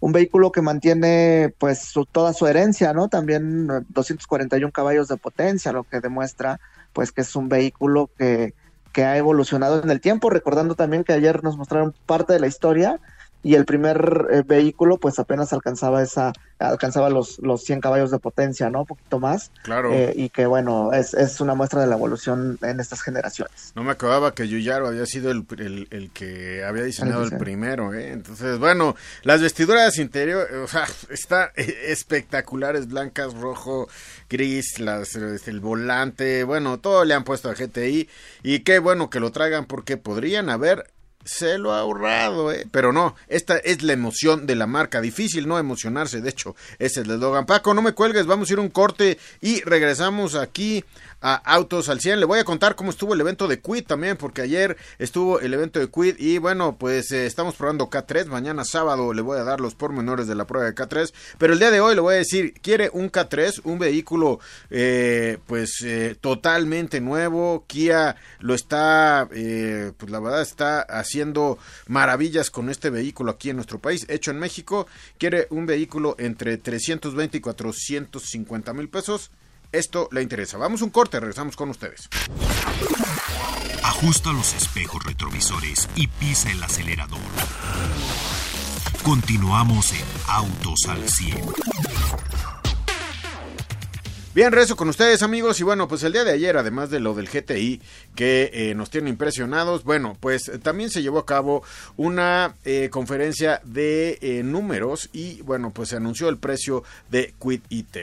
Un 0.00 0.12
vehículo 0.12 0.52
que 0.52 0.60
mantiene 0.60 1.54
pues 1.58 1.94
toda 2.12 2.32
su 2.32 2.46
herencia, 2.46 2.92
¿no? 2.92 3.08
También 3.08 3.68
241 3.88 4.72
caballos 4.72 5.08
de 5.08 5.16
potencia, 5.16 5.72
lo 5.72 5.84
que 5.84 6.00
demuestra 6.00 6.60
pues 6.92 7.12
que 7.12 7.22
es 7.22 7.34
un 7.34 7.48
vehículo 7.48 8.10
que, 8.18 8.54
que 8.92 9.04
ha 9.04 9.16
evolucionado 9.16 9.82
en 9.82 9.90
el 9.90 10.00
tiempo, 10.00 10.30
recordando 10.30 10.74
también 10.74 11.04
que 11.04 11.12
ayer 11.12 11.42
nos 11.42 11.56
mostraron 11.56 11.94
parte 12.06 12.32
de 12.32 12.40
la 12.40 12.46
historia 12.46 13.00
y 13.44 13.54
el 13.54 13.64
primer 13.64 14.26
eh, 14.32 14.42
vehículo 14.44 14.96
pues 14.96 15.18
apenas 15.20 15.52
alcanzaba 15.52 16.02
esa 16.02 16.32
alcanzaba 16.58 17.10
los, 17.10 17.38
los 17.40 17.62
100 17.64 17.80
caballos 17.80 18.10
de 18.10 18.18
potencia, 18.18 18.70
¿no? 18.70 18.80
Un 18.80 18.86
poquito 18.86 19.18
más. 19.18 19.50
Claro. 19.62 19.92
Eh, 19.92 20.12
y 20.16 20.28
que 20.30 20.46
bueno, 20.46 20.92
es, 20.92 21.14
es 21.14 21.40
una 21.40 21.54
muestra 21.54 21.80
de 21.80 21.86
la 21.86 21.96
evolución 21.96 22.58
en 22.62 22.80
estas 22.80 23.02
generaciones. 23.02 23.72
No 23.74 23.82
me 23.82 23.92
acordaba 23.92 24.34
que 24.34 24.48
Yuyaro 24.48 24.88
había 24.88 25.06
sido 25.06 25.30
el, 25.30 25.44
el, 25.90 26.10
que 26.10 26.64
había 26.64 26.84
diseñado 26.84 27.24
el, 27.24 27.36
primero, 27.36 27.92
¿eh? 27.92 28.12
Entonces, 28.12 28.58
bueno, 28.58 28.94
las 29.22 29.42
vestiduras 29.42 29.98
interior, 29.98 30.48
o 30.64 30.68
sea, 30.68 30.86
está 31.10 31.52
espectaculares, 31.56 32.88
blancas, 32.88 33.34
rojo, 33.34 33.88
gris, 34.28 34.78
las, 34.78 35.16
este, 35.16 35.50
el 35.50 35.60
volante, 35.60 36.44
bueno, 36.44 36.78
todo 36.78 37.04
le 37.04 37.14
han 37.14 37.24
puesto 37.24 37.50
a 37.50 37.54
GTI 37.54 38.08
y 38.42 38.60
qué 38.60 38.78
bueno 38.78 39.10
que 39.10 39.20
lo 39.20 39.32
traigan 39.32 39.66
porque 39.66 39.96
podrían 39.96 40.48
haber 40.48 40.93
se 41.24 41.58
lo 41.58 41.72
ha 41.72 41.80
ahorrado, 41.80 42.52
¿eh? 42.52 42.66
Pero 42.70 42.92
no, 42.92 43.16
esta 43.28 43.56
es 43.58 43.82
la 43.82 43.92
emoción 43.92 44.46
de 44.46 44.54
la 44.54 44.66
marca. 44.66 45.00
Difícil 45.00 45.48
no 45.48 45.58
emocionarse, 45.58 46.20
de 46.20 46.30
hecho, 46.30 46.54
es 46.78 46.96
el 46.96 47.06
de 47.06 47.18
Logan. 47.18 47.46
Paco, 47.46 47.74
no 47.74 47.82
me 47.82 47.92
cuelgues, 47.92 48.26
vamos 48.26 48.48
a 48.48 48.52
ir 48.52 48.60
un 48.60 48.68
corte 48.68 49.18
y 49.40 49.60
regresamos 49.62 50.34
aquí 50.34 50.84
a 51.24 51.36
Autos 51.36 51.88
al 51.88 52.00
100. 52.00 52.20
Le 52.20 52.26
voy 52.26 52.38
a 52.38 52.44
contar 52.44 52.76
cómo 52.76 52.90
estuvo 52.90 53.14
el 53.14 53.20
evento 53.22 53.48
de 53.48 53.58
Quid 53.58 53.86
también, 53.86 54.18
porque 54.18 54.42
ayer 54.42 54.76
estuvo 54.98 55.40
el 55.40 55.54
evento 55.54 55.80
de 55.80 55.88
Quid 55.88 56.16
y 56.18 56.36
bueno, 56.36 56.76
pues 56.78 57.10
eh, 57.12 57.24
estamos 57.24 57.54
probando 57.54 57.88
K3. 57.88 58.26
Mañana 58.26 58.62
sábado 58.66 59.14
le 59.14 59.22
voy 59.22 59.38
a 59.38 59.42
dar 59.42 59.58
los 59.58 59.74
pormenores 59.74 60.26
de 60.26 60.34
la 60.34 60.46
prueba 60.46 60.66
de 60.66 60.74
K3, 60.74 61.14
pero 61.38 61.54
el 61.54 61.58
día 61.58 61.70
de 61.70 61.80
hoy 61.80 61.94
le 61.94 62.02
voy 62.02 62.14
a 62.16 62.18
decir, 62.18 62.52
quiere 62.60 62.90
un 62.92 63.10
K3, 63.10 63.62
un 63.64 63.78
vehículo 63.78 64.38
eh, 64.68 65.38
pues 65.46 65.80
eh, 65.82 66.14
totalmente 66.20 67.00
nuevo. 67.00 67.64
Kia 67.66 68.16
lo 68.40 68.54
está, 68.54 69.26
pues 69.30 70.10
la 70.10 70.20
verdad 70.20 70.42
está 70.42 70.82
haciendo 70.82 71.56
maravillas 71.86 72.50
con 72.50 72.68
este 72.68 72.90
vehículo 72.90 73.30
aquí 73.30 73.48
en 73.48 73.56
nuestro 73.56 73.78
país, 73.78 74.04
hecho 74.10 74.30
en 74.30 74.38
México. 74.38 74.86
Quiere 75.16 75.46
un 75.48 75.64
vehículo 75.64 76.16
entre 76.18 76.58
320 76.58 77.38
y 77.38 77.40
450 77.40 78.74
mil 78.74 78.90
pesos 78.90 79.30
esto 79.74 80.08
le 80.12 80.22
interesa. 80.22 80.56
Vamos 80.56 80.82
un 80.82 80.90
corte, 80.90 81.20
regresamos 81.20 81.56
con 81.56 81.70
ustedes. 81.70 82.08
Ajusta 83.82 84.32
los 84.32 84.54
espejos 84.54 85.04
retrovisores 85.04 85.88
y 85.96 86.06
pisa 86.06 86.50
el 86.50 86.62
acelerador. 86.62 87.20
Continuamos 89.02 89.92
en 89.92 90.04
Autos 90.28 90.86
al 90.88 91.08
100. 91.08 92.53
Bien, 94.34 94.50
rezo 94.50 94.74
con 94.74 94.88
ustedes 94.88 95.22
amigos 95.22 95.60
y 95.60 95.62
bueno, 95.62 95.86
pues 95.86 96.02
el 96.02 96.12
día 96.12 96.24
de 96.24 96.32
ayer, 96.32 96.56
además 96.56 96.90
de 96.90 96.98
lo 96.98 97.14
del 97.14 97.28
GTI 97.28 97.80
que 98.16 98.50
eh, 98.52 98.74
nos 98.74 98.90
tiene 98.90 99.08
impresionados, 99.08 99.84
bueno, 99.84 100.16
pues 100.18 100.50
también 100.60 100.90
se 100.90 101.02
llevó 101.02 101.20
a 101.20 101.26
cabo 101.26 101.62
una 101.96 102.56
eh, 102.64 102.88
conferencia 102.90 103.60
de 103.62 104.18
eh, 104.20 104.42
números 104.42 105.08
y 105.12 105.40
bueno, 105.42 105.70
pues 105.70 105.90
se 105.90 105.96
anunció 105.98 106.28
el 106.28 106.38
precio 106.38 106.82
de 107.12 107.32
Quid 107.40 107.60
IT. 107.68 107.96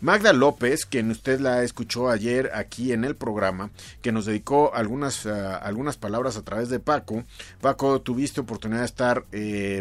Magda 0.00 0.32
López, 0.32 0.86
quien 0.86 1.08
usted 1.12 1.38
la 1.38 1.62
escuchó 1.62 2.10
ayer 2.10 2.50
aquí 2.52 2.92
en 2.92 3.04
el 3.04 3.14
programa, 3.14 3.70
que 4.02 4.10
nos 4.10 4.26
dedicó 4.26 4.74
algunas, 4.74 5.24
ah, 5.26 5.56
algunas 5.56 5.96
palabras 5.96 6.36
a 6.36 6.42
través 6.42 6.68
de 6.68 6.80
Paco. 6.80 7.22
Paco, 7.60 8.00
tuviste 8.00 8.40
oportunidad 8.40 8.80
de 8.80 8.86
estar 8.86 9.24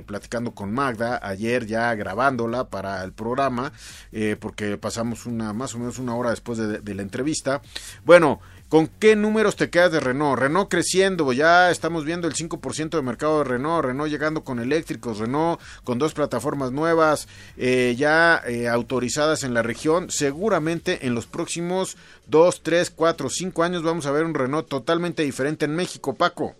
platicando 0.05 0.51
con 0.51 0.71
Magda 0.71 1.19
ayer 1.23 1.65
ya 1.65 1.95
grabándola 1.95 2.65
para 2.65 3.03
el 3.03 3.11
programa, 3.11 3.71
porque 4.39 4.77
pasamos 4.77 5.25
una 5.25 5.53
más 5.53 5.73
o 5.73 5.79
menos 5.79 5.94
una 5.99 6.15
hora 6.15 6.29
después 6.29 6.57
de, 6.57 6.95
la 6.95 7.01
entrevista. 7.01 7.61
Bueno, 8.05 8.39
¿Con 8.67 8.87
qué 8.87 9.15
números 9.15 9.55
te 9.55 9.69
quedas 9.69 9.91
de 9.91 9.99
Renault? 9.99 10.39
Renault 10.39 10.71
creciendo, 10.71 11.31
ya 11.31 11.69
estamos 11.69 12.03
viendo 12.03 12.27
el 12.27 12.33
5% 12.33 12.89
de 12.89 13.01
mercado 13.03 13.37
de 13.37 13.43
Renault, 13.43 13.85
Renault 13.85 14.09
llegando 14.09 14.43
con 14.43 14.59
eléctricos, 14.59 15.19
Renault 15.19 15.61
con 15.83 15.99
dos 15.99 16.15
plataformas 16.15 16.71
nuevas 16.71 17.27
eh, 17.57 17.93
ya 17.95 18.41
eh, 18.47 18.67
autorizadas 18.67 19.43
en 19.43 19.53
la 19.53 19.61
región. 19.61 20.09
Seguramente 20.09 21.05
en 21.05 21.13
los 21.13 21.27
próximos 21.27 21.95
2, 22.25 22.63
3, 22.63 22.89
4, 22.89 23.29
5 23.29 23.63
años 23.63 23.83
vamos 23.83 24.07
a 24.07 24.11
ver 24.11 24.25
un 24.25 24.33
Renault 24.33 24.67
totalmente 24.67 25.21
diferente 25.21 25.65
en 25.65 25.75
México, 25.75 26.13
Paco 26.13 26.55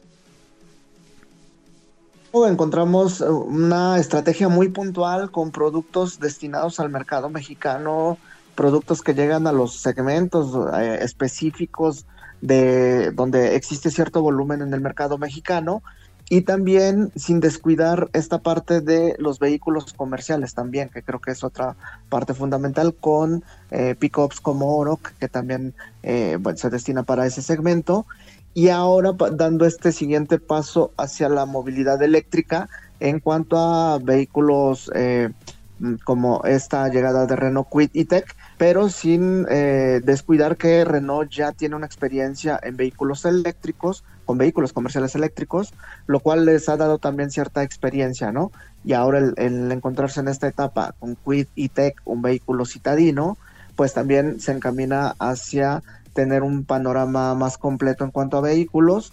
encontramos 2.44 3.22
una 3.22 3.98
estrategia 3.98 4.50
muy 4.50 4.68
puntual 4.68 5.32
con 5.32 5.52
productos 5.52 6.20
destinados 6.20 6.82
al 6.82 6.90
mercado 6.90 7.30
mexicano, 7.30 8.18
productos 8.56 9.02
que 9.02 9.14
llegan 9.14 9.48
a 9.48 9.52
los 9.52 9.76
segmentos 9.76 10.56
eh, 10.80 11.00
específicos 11.02 12.06
de 12.42 13.12
donde 13.12 13.56
existe 13.56 13.92
cierto 13.92 14.22
volumen 14.22 14.62
en 14.62 14.74
el 14.74 14.82
mercado 14.82 15.18
mexicano 15.18 15.82
y 16.30 16.42
también 16.42 17.12
sin 17.16 17.40
descuidar 17.40 18.10
esta 18.14 18.40
parte 18.40 18.82
de 18.82 19.16
los 19.20 19.38
vehículos 19.40 19.94
comerciales 19.94 20.56
también, 20.56 20.90
que 20.90 21.04
creo 21.04 21.20
que 21.20 21.32
es 21.32 21.44
otra 21.44 21.76
parte 22.10 22.34
fundamental 22.34 22.96
con 22.96 23.44
eh, 23.70 23.96
pickups 23.98 24.42
como 24.42 24.76
Oro, 24.76 25.00
que 25.20 25.28
también 25.28 25.76
eh, 26.02 26.40
se 26.56 26.70
destina 26.70 27.04
para 27.04 27.28
ese 27.28 27.42
segmento. 27.44 28.08
Y 28.56 28.70
ahora 28.70 29.12
dando 29.34 29.66
este 29.66 29.92
siguiente 29.92 30.40
paso 30.40 30.94
hacia 30.98 31.30
la 31.30 31.46
movilidad 31.46 32.02
eléctrica 32.02 32.70
en 33.00 33.20
cuanto 33.20 33.58
a 33.58 34.00
vehículos 34.00 34.90
eh, 34.96 35.30
como 36.06 36.42
esta 36.46 36.88
llegada 36.88 37.28
de 37.28 37.36
Renault 37.36 37.68
Quid 37.70 37.90
y 37.94 38.06
Tech, 38.06 38.36
pero 38.58 38.90
sin 38.90 39.46
eh, 39.50 40.02
descuidar 40.04 40.56
que 40.56 40.86
Renault 40.86 41.30
ya 41.30 41.52
tiene 41.52 41.76
una 41.76 41.86
experiencia 41.86 42.60
en 42.64 42.78
vehículos 42.78 43.26
eléctricos, 43.26 44.04
con 44.26 44.38
vehículos 44.38 44.72
comerciales 44.72 45.14
eléctricos, 45.16 45.74
lo 46.08 46.20
cual 46.20 46.46
les 46.46 46.70
ha 46.70 46.78
dado 46.78 46.98
también 46.98 47.32
cierta 47.32 47.64
experiencia, 47.64 48.32
¿no? 48.32 48.52
Y 48.84 48.94
ahora 48.94 49.20
el, 49.20 49.72
encontrarse 49.72 50.22
en 50.22 50.30
esta 50.30 50.48
etapa 50.48 50.96
con 51.00 51.16
Quid 51.16 51.48
y 51.56 51.70
Tech, 51.70 52.02
un 52.06 52.22
vehículo 52.22 52.66
citadino, 52.66 53.38
pues 53.76 53.94
también 53.94 54.40
se 54.40 54.54
encamina 54.54 55.16
hacia 55.20 55.84
tener 56.14 56.44
un 56.44 56.64
panorama 56.64 57.36
más 57.36 57.58
completo 57.58 58.06
en 58.06 58.12
cuanto 58.12 58.38
a 58.38 58.42
vehículos 58.42 59.12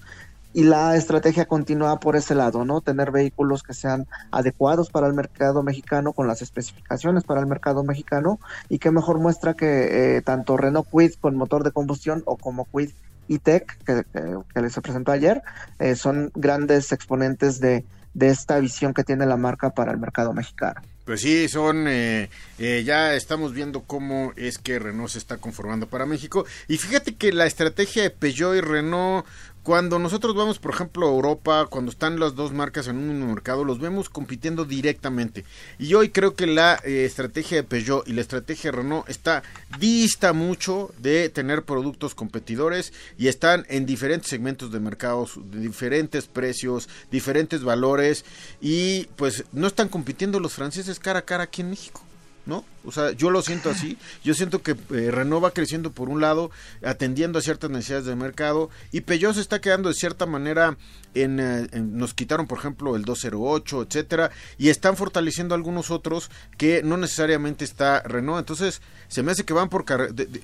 y 0.55 0.65
la 0.65 0.97
estrategia 0.97 1.47
continúa 1.47 1.99
por 2.01 2.17
ese 2.17 2.35
lado, 2.35 2.65
¿no? 2.65 2.81
Tener 2.81 3.11
vehículos 3.11 3.63
que 3.63 3.75
sean 3.75 4.07
adecuados 4.31 4.91
para 4.91 5.07
el 5.07 5.15
mercado 5.15 5.63
mexicano, 5.63 6.13
con 6.13 6.27
las 6.27 6.43
especificaciones 6.43 7.25
para 7.25 7.41
el 7.41 7.47
mercado 7.47 7.85
mexicano, 7.85 8.39
y 8.69 8.79
que 8.79 8.91
mejor 8.91 9.19
muestra 9.19 9.55
que 9.55 10.17
eh, 10.17 10.23
tanto 10.23 10.57
Renault 10.57 10.89
Quid 10.91 11.15
con 11.21 11.37
motor 11.37 11.65
de 11.65 11.73
combustión 11.73 12.23
o 12.27 12.37
como 12.37 12.67
Quid 12.67 12.91
E-Tech, 13.29 13.79
que, 13.85 14.05
que, 14.53 14.61
les 14.61 14.75
presentó 14.81 15.13
ayer, 15.13 15.43
eh, 15.79 15.95
son 15.95 16.31
grandes 16.35 16.93
exponentes 16.93 17.61
de, 17.61 17.85
de 18.15 18.29
esta 18.29 18.59
visión 18.59 18.95
que 18.95 19.05
tiene 19.05 19.27
la 19.27 19.37
marca 19.37 19.71
para 19.71 19.93
el 19.93 19.99
mercado 19.99 20.33
mexicano. 20.33 20.83
Pues 21.05 21.21
sí, 21.21 21.49
son, 21.49 21.89
eh, 21.89 22.31
eh, 22.61 22.85
ya 22.87 23.15
estamos 23.17 23.53
viendo 23.53 23.83
cómo 23.83 24.33
es 24.37 24.59
que 24.59 24.79
Renault 24.79 25.11
se 25.11 25.19
está 25.19 25.37
conformando 25.37 25.89
para 25.89 26.07
México. 26.07 26.47
Y 26.69 26.79
fíjate 26.79 27.17
que 27.17 27.33
la 27.33 27.47
estrategia 27.47 28.05
de 28.05 28.11
Peugeot 28.11 28.55
y 28.57 28.61
Renault, 28.61 29.27
cuando 29.63 29.99
nosotros 30.01 30.35
vamos, 30.35 30.59
por 30.59 30.75
ejemplo, 30.75 31.07
a 31.07 31.11
Europa, 31.11 31.67
cuando 31.67 31.93
están 31.93 32.19
las 32.19 32.35
dos 32.35 32.53
marcas 32.53 32.89
en 32.89 32.97
un 32.97 33.27
mercado, 33.27 33.65
los 33.65 33.79
vemos 33.79 34.09
compitiendo 34.09 34.65
directamente. 34.65 35.45
Y 35.79 35.95
hoy 35.95 36.11
creo 36.11 36.35
que 36.35 36.47
la 36.47 36.81
eh, 36.85 37.05
estrategia 37.05 37.59
de 37.59 37.63
Peugeot 37.63 38.09
y 38.09 38.13
la 38.13 38.23
estrategia 38.23 38.71
de 38.71 38.79
Renault 38.79 39.09
está 39.09 39.45
dista 39.79 40.33
mucho 40.33 40.93
de 40.99 41.29
tener 41.29 41.63
productos 41.63 42.15
competidores 42.15 42.93
y 43.17 43.29
están 43.29 43.65
en 43.69 43.87
diferentes 43.87 44.31
segmentos 44.31 44.73
de 44.73 44.81
mercados, 44.81 45.39
de 45.51 45.61
diferentes 45.61 46.27
precios, 46.27 46.89
diferentes 47.11 47.63
valores 47.63 48.25
y 48.61 49.05
pues 49.17 49.45
no 49.53 49.69
están 49.69 49.89
compitiendo 49.89 50.41
los 50.41 50.55
franceses 50.55 50.99
cara 50.99 51.21
a 51.21 51.23
cara 51.23 51.45
aquí 51.45 51.63
en 51.63 51.71
México. 51.71 52.03
¿No? 52.45 52.65
O 52.85 52.91
sea, 52.91 53.13
yo 53.13 53.31
lo 53.31 53.43
siento 53.43 53.71
así. 53.71 53.97
Yo 54.25 54.35
siento 54.35 54.63
que 54.63 54.73
eh, 54.73 55.11
Renault 55.11 55.45
va 55.45 55.51
creciendo 55.53 55.93
por 55.93 56.09
un 56.09 56.21
lado, 56.21 56.51
atendiendo 56.85 57.39
a 57.39 57.43
ciertas 57.43 57.71
necesidades 57.71 58.07
del 58.07 58.17
mercado, 58.17 58.71
y 58.91 59.03
Peugeot 59.03 59.35
se 59.35 59.41
está 59.41 59.61
quedando 59.61 59.89
de 59.89 59.95
cierta 59.95 60.27
manera 60.27 60.77
en, 61.15 61.39
eh, 61.41 61.69
nos 61.75 62.15
quitaron, 62.15 62.47
por 62.47 62.59
ejemplo, 62.59 62.97
el 62.97 63.05
208, 63.05 63.83
etcétera, 63.83 64.31
y 64.59 64.71
están 64.71 64.97
fortaleciendo 64.97 65.55
algunos 65.55 65.91
otros 65.91 66.31
que 66.59 66.83
no 66.83 66.97
necesariamente 66.97 67.65
está 67.65 68.01
Renault. 68.03 68.41
Entonces, 68.41 68.83
se 69.09 69.23
me 69.23 69.33
hace 69.33 69.45
que 69.45 69.53
van 69.53 69.69
por 69.69 69.85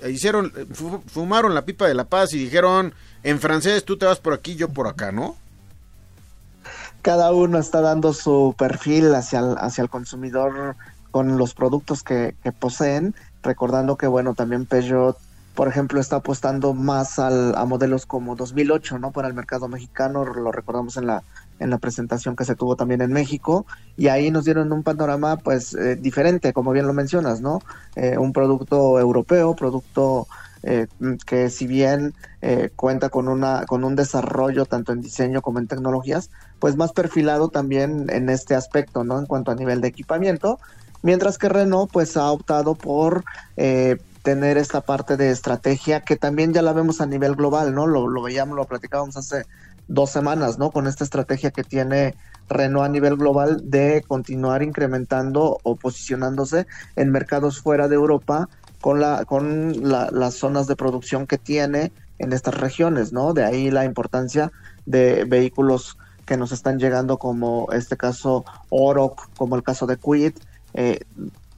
hicieron, 0.08 0.52
fumaron 1.06 1.54
la 1.54 1.64
pipa 1.64 1.88
de 1.88 1.94
la 1.94 2.04
paz 2.04 2.32
y 2.32 2.38
dijeron 2.38 2.94
en 3.22 3.40
francés, 3.40 3.84
tú 3.84 3.96
te 3.96 4.06
vas 4.06 4.18
por 4.18 4.34
aquí, 4.34 4.54
yo 4.56 4.68
por 4.68 4.86
acá, 4.86 5.10
¿no? 5.10 5.36
Cada 7.02 7.32
uno 7.32 7.58
está 7.58 7.80
dando 7.80 8.12
su 8.12 8.54
perfil 8.58 9.14
hacia 9.14 9.40
hacia 9.52 9.82
el 9.82 9.88
consumidor 9.88 10.76
con 11.18 11.36
los 11.36 11.52
productos 11.52 12.04
que, 12.04 12.36
poseen, 12.60 13.12
recordando 13.42 13.96
que, 13.96 14.06
bueno, 14.06 14.34
también 14.34 14.66
Peugeot, 14.66 15.18
por 15.56 15.66
ejemplo, 15.66 15.98
está 15.98 16.14
apostando 16.14 16.74
más 16.74 17.18
al, 17.18 17.56
a 17.56 17.64
modelos 17.64 18.06
como 18.06 18.36
2008, 18.36 19.00
¿no? 19.00 19.10
Para 19.10 19.26
el 19.26 19.34
mercado 19.34 19.66
mexicano, 19.66 20.24
lo 20.24 20.52
recordamos 20.52 20.96
en 20.96 21.08
la, 21.08 21.24
en 21.58 21.70
la 21.70 21.78
presentación 21.78 22.36
que 22.36 22.44
se 22.44 22.54
tuvo 22.54 22.76
también 22.76 23.00
en 23.00 23.12
México, 23.12 23.66
y 23.96 24.06
ahí 24.06 24.30
nos 24.30 24.44
dieron 24.44 24.72
un 24.72 24.84
panorama, 24.84 25.38
pues, 25.38 25.74
eh, 25.74 25.96
diferente, 25.96 26.52
como 26.52 26.70
bien 26.70 26.86
lo 26.86 26.92
mencionas, 26.92 27.40
¿no? 27.40 27.62
Eh, 27.96 28.16
un 28.16 28.32
producto 28.32 29.00
europeo, 29.00 29.56
producto 29.56 30.28
eh, 30.62 30.86
que 31.26 31.50
si 31.50 31.66
bien 31.66 32.14
cuenta 32.76 33.08
con 33.08 33.26
una 33.26 33.64
con 33.66 33.82
un 33.82 33.96
desarrollo 33.96 34.64
tanto 34.64 34.92
en 34.92 35.00
diseño 35.00 35.42
como 35.42 35.58
en 35.58 35.66
tecnologías 35.66 36.30
pues 36.60 36.76
más 36.76 36.92
perfilado 36.92 37.48
también 37.48 38.06
en 38.10 38.28
este 38.28 38.54
aspecto 38.54 39.02
no 39.02 39.18
en 39.18 39.26
cuanto 39.26 39.50
a 39.50 39.56
nivel 39.56 39.80
de 39.80 39.88
equipamiento 39.88 40.58
mientras 41.02 41.38
que 41.38 41.48
Renault 41.48 41.90
pues 41.90 42.16
ha 42.16 42.30
optado 42.30 42.74
por 42.74 43.24
eh, 43.56 43.98
tener 44.22 44.58
esta 44.58 44.80
parte 44.80 45.16
de 45.16 45.30
estrategia 45.30 46.00
que 46.00 46.16
también 46.16 46.52
ya 46.52 46.62
la 46.62 46.72
vemos 46.72 47.00
a 47.00 47.06
nivel 47.06 47.34
global, 47.34 47.74
¿no? 47.74 47.86
Lo, 47.86 48.22
veíamos, 48.22 48.56
lo 48.56 48.64
platicábamos 48.64 49.16
hace 49.16 49.46
dos 49.86 50.10
semanas, 50.10 50.58
¿no? 50.58 50.70
Con 50.70 50.86
esta 50.86 51.04
estrategia 51.04 51.50
que 51.50 51.64
tiene 51.64 52.14
Renault 52.48 52.84
a 52.84 52.88
nivel 52.88 53.16
global 53.16 53.70
de 53.70 54.04
continuar 54.06 54.62
incrementando 54.62 55.58
o 55.62 55.76
posicionándose 55.76 56.66
en 56.96 57.10
mercados 57.10 57.60
fuera 57.60 57.88
de 57.88 57.94
Europa 57.94 58.48
con, 58.80 59.00
la, 59.00 59.24
con 59.24 59.88
las 59.90 60.34
zonas 60.34 60.66
de 60.66 60.76
producción 60.76 61.26
que 61.26 61.38
tiene 61.38 61.92
en 62.18 62.32
estas 62.32 62.54
regiones, 62.54 63.12
¿no? 63.12 63.32
De 63.32 63.44
ahí 63.44 63.70
la 63.70 63.84
importancia 63.84 64.52
de 64.84 65.24
vehículos 65.24 65.96
que 66.26 66.36
nos 66.36 66.52
están 66.52 66.78
llegando 66.78 67.18
como 67.18 67.68
este 67.72 67.96
caso 67.96 68.44
Oroc, 68.68 69.30
como 69.36 69.56
el 69.56 69.62
caso 69.62 69.86
de 69.86 69.96
Quid, 69.96 70.34
eh, 70.74 71.00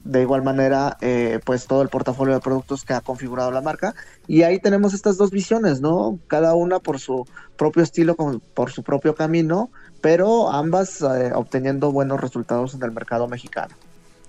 de 0.03 0.21
igual 0.21 0.41
manera, 0.41 0.97
eh, 1.01 1.39
pues 1.45 1.67
todo 1.67 1.81
el 1.81 1.89
portafolio 1.89 2.33
de 2.33 2.39
productos 2.39 2.83
que 2.83 2.93
ha 2.93 3.01
configurado 3.01 3.51
la 3.51 3.61
marca. 3.61 3.93
Y 4.27 4.43
ahí 4.43 4.59
tenemos 4.59 4.93
estas 4.93 5.17
dos 5.17 5.31
visiones, 5.31 5.79
¿no? 5.81 6.19
Cada 6.27 6.55
una 6.55 6.79
por 6.79 6.99
su 6.99 7.27
propio 7.55 7.83
estilo, 7.83 8.15
por 8.15 8.71
su 8.71 8.83
propio 8.83 9.13
camino, 9.13 9.69
pero 10.01 10.51
ambas 10.51 11.01
eh, 11.01 11.31
obteniendo 11.33 11.91
buenos 11.91 12.19
resultados 12.19 12.73
en 12.73 12.83
el 12.83 12.91
mercado 12.91 13.27
mexicano. 13.27 13.75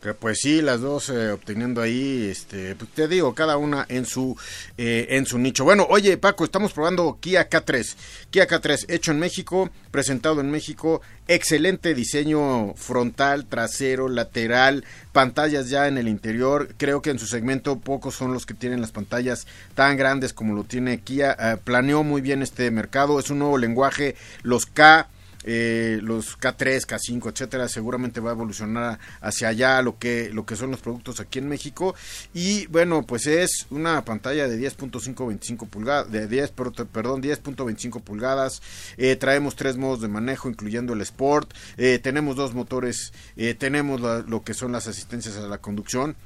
Que 0.03 0.15
pues 0.15 0.41
sí, 0.41 0.61
las 0.63 0.81
dos 0.81 1.11
eh, 1.11 1.31
obteniendo 1.31 1.81
ahí, 1.81 2.29
este, 2.29 2.75
pues 2.75 2.91
te 2.91 3.07
digo, 3.07 3.37
cada 3.37 3.57
una 3.57 3.87
en 3.89 4.05
su 4.05 4.37
eh, 4.77 5.07
en 5.11 5.27
su 5.27 5.39
nicho. 5.39 5.63
Bueno, 5.63 5.87
oye 5.89 6.17
Paco, 6.17 6.45
estamos 6.45 6.73
probando 6.73 7.19
Kia 7.21 7.49
K3. 7.49 7.95
Kia 8.31 8.49
K3 8.49 8.87
hecho 8.89 9.13
en 9.13 9.21
México, 9.21 9.71
presentado 9.93 10.41
en 10.41 10.51
México, 10.51 11.03
excelente 11.29 11.95
diseño 11.95 12.75
frontal, 12.75 13.47
trasero, 13.47 14.09
lateral, 14.09 14.85
pantallas 15.13 15.71
ya 15.71 15.87
en 15.87 15.97
el 15.99 16.09
interior. 16.09 16.75
Creo 16.79 17.01
que 17.01 17.11
en 17.11 17.21
su 17.21 17.29
segmento 17.29 17.79
pocos 17.79 18.17
son 18.17 18.33
los 18.33 18.45
que 18.45 18.55
tienen 18.55 18.81
las 18.81 18.91
pantallas 18.91 19.47
tan 19.77 19.97
grandes 19.97 20.33
como 20.33 20.53
lo 20.55 20.65
tiene 20.65 20.99
Kia. 20.99 21.37
Eh, 21.39 21.59
planeó 21.63 22.03
muy 22.03 22.23
bien 22.23 22.43
este 22.43 22.69
mercado, 22.73 23.21
es 23.21 23.31
un 23.31 23.39
nuevo 23.39 23.57
lenguaje, 23.57 24.17
los 24.43 24.67
K 24.67 25.09
eh, 25.45 25.99
los 26.03 26.39
K3, 26.39 26.87
K5, 26.87 27.31
etcétera, 27.31 27.69
seguramente 27.69 28.21
va 28.21 28.31
a 28.31 28.35
evolucionar 28.35 28.99
hacia 29.21 29.49
allá 29.49 29.83
lo 29.83 29.99
que, 29.99 30.31
lo 30.33 30.47
que 30.47 30.57
son 30.57 30.71
los 30.71 30.81
productos 30.81 31.21
aquí 31.21 31.39
en 31.39 31.49
México. 31.49 31.95
Y 32.35 32.67
bueno, 32.67 33.05
pues 33.05 33.27
es 33.27 33.67
una 33.71 34.05
pantalla 34.05 34.49
de 34.49 34.59
10.525 34.59 35.69
pulgadas, 35.69 36.11
de 36.11 36.29
10, 36.29 36.51
perdón, 36.51 37.23
10.25 37.23 38.03
pulgadas. 38.03 38.63
Eh, 38.97 39.17
traemos 39.17 39.57
tres 39.57 39.77
modos 39.77 40.01
de 40.01 40.09
manejo, 40.09 40.49
incluyendo 40.49 40.93
el 40.93 41.01
Sport. 41.01 41.53
Eh, 41.77 41.99
tenemos 42.03 42.37
dos 42.37 42.55
motores, 42.55 43.13
tenemos 43.59 44.01
lo 44.01 44.43
que 44.43 44.55
son 44.55 44.73
las 44.73 44.87
asistencias 44.87 45.37
a 45.37 45.43
la 45.43 45.59
conducción. 45.59 46.17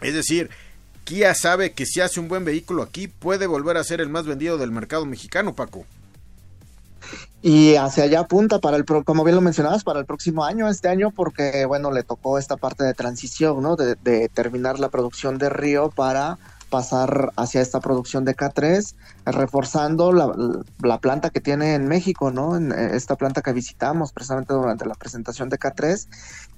Es 0.00 0.14
decir, 0.14 0.50
Kia 1.04 1.34
sabe 1.34 1.72
que 1.72 1.86
si 1.86 2.00
hace 2.00 2.20
un 2.20 2.28
buen 2.28 2.44
vehículo 2.44 2.82
aquí, 2.82 3.08
puede 3.08 3.46
volver 3.46 3.76
a 3.76 3.84
ser 3.84 4.00
el 4.00 4.08
más 4.08 4.26
vendido 4.26 4.58
del 4.58 4.70
mercado 4.70 5.06
mexicano, 5.06 5.54
Paco 5.54 5.86
y 7.46 7.76
hacia 7.76 8.04
allá 8.04 8.20
apunta 8.20 8.58
para 8.58 8.78
el 8.78 8.86
como 8.86 9.22
bien 9.22 9.36
lo 9.36 9.42
mencionabas 9.42 9.84
para 9.84 10.00
el 10.00 10.06
próximo 10.06 10.44
año 10.44 10.66
este 10.66 10.88
año 10.88 11.10
porque 11.10 11.66
bueno 11.66 11.90
le 11.90 12.02
tocó 12.02 12.38
esta 12.38 12.56
parte 12.56 12.84
de 12.84 12.94
transición 12.94 13.62
no 13.62 13.76
de, 13.76 14.30
terminar 14.30 14.80
la 14.80 14.88
producción 14.88 15.36
de 15.36 15.50
Río 15.50 15.90
para 15.90 16.38
pasar 16.70 17.32
hacia 17.36 17.60
esta 17.60 17.80
producción 17.80 18.24
de 18.24 18.34
K3 18.34 18.94
reforzando 19.26 20.10
la, 20.10 20.98
planta 20.98 21.28
que 21.28 21.42
tiene 21.42 21.74
en 21.74 21.86
México 21.86 22.30
no 22.30 22.56
en 22.56 22.72
esta 22.72 23.16
planta 23.16 23.42
que 23.42 23.52
visitamos 23.52 24.12
precisamente 24.12 24.54
durante 24.54 24.86
la 24.86 24.94
presentación 24.94 25.50
de 25.50 25.58
K3 25.58 26.08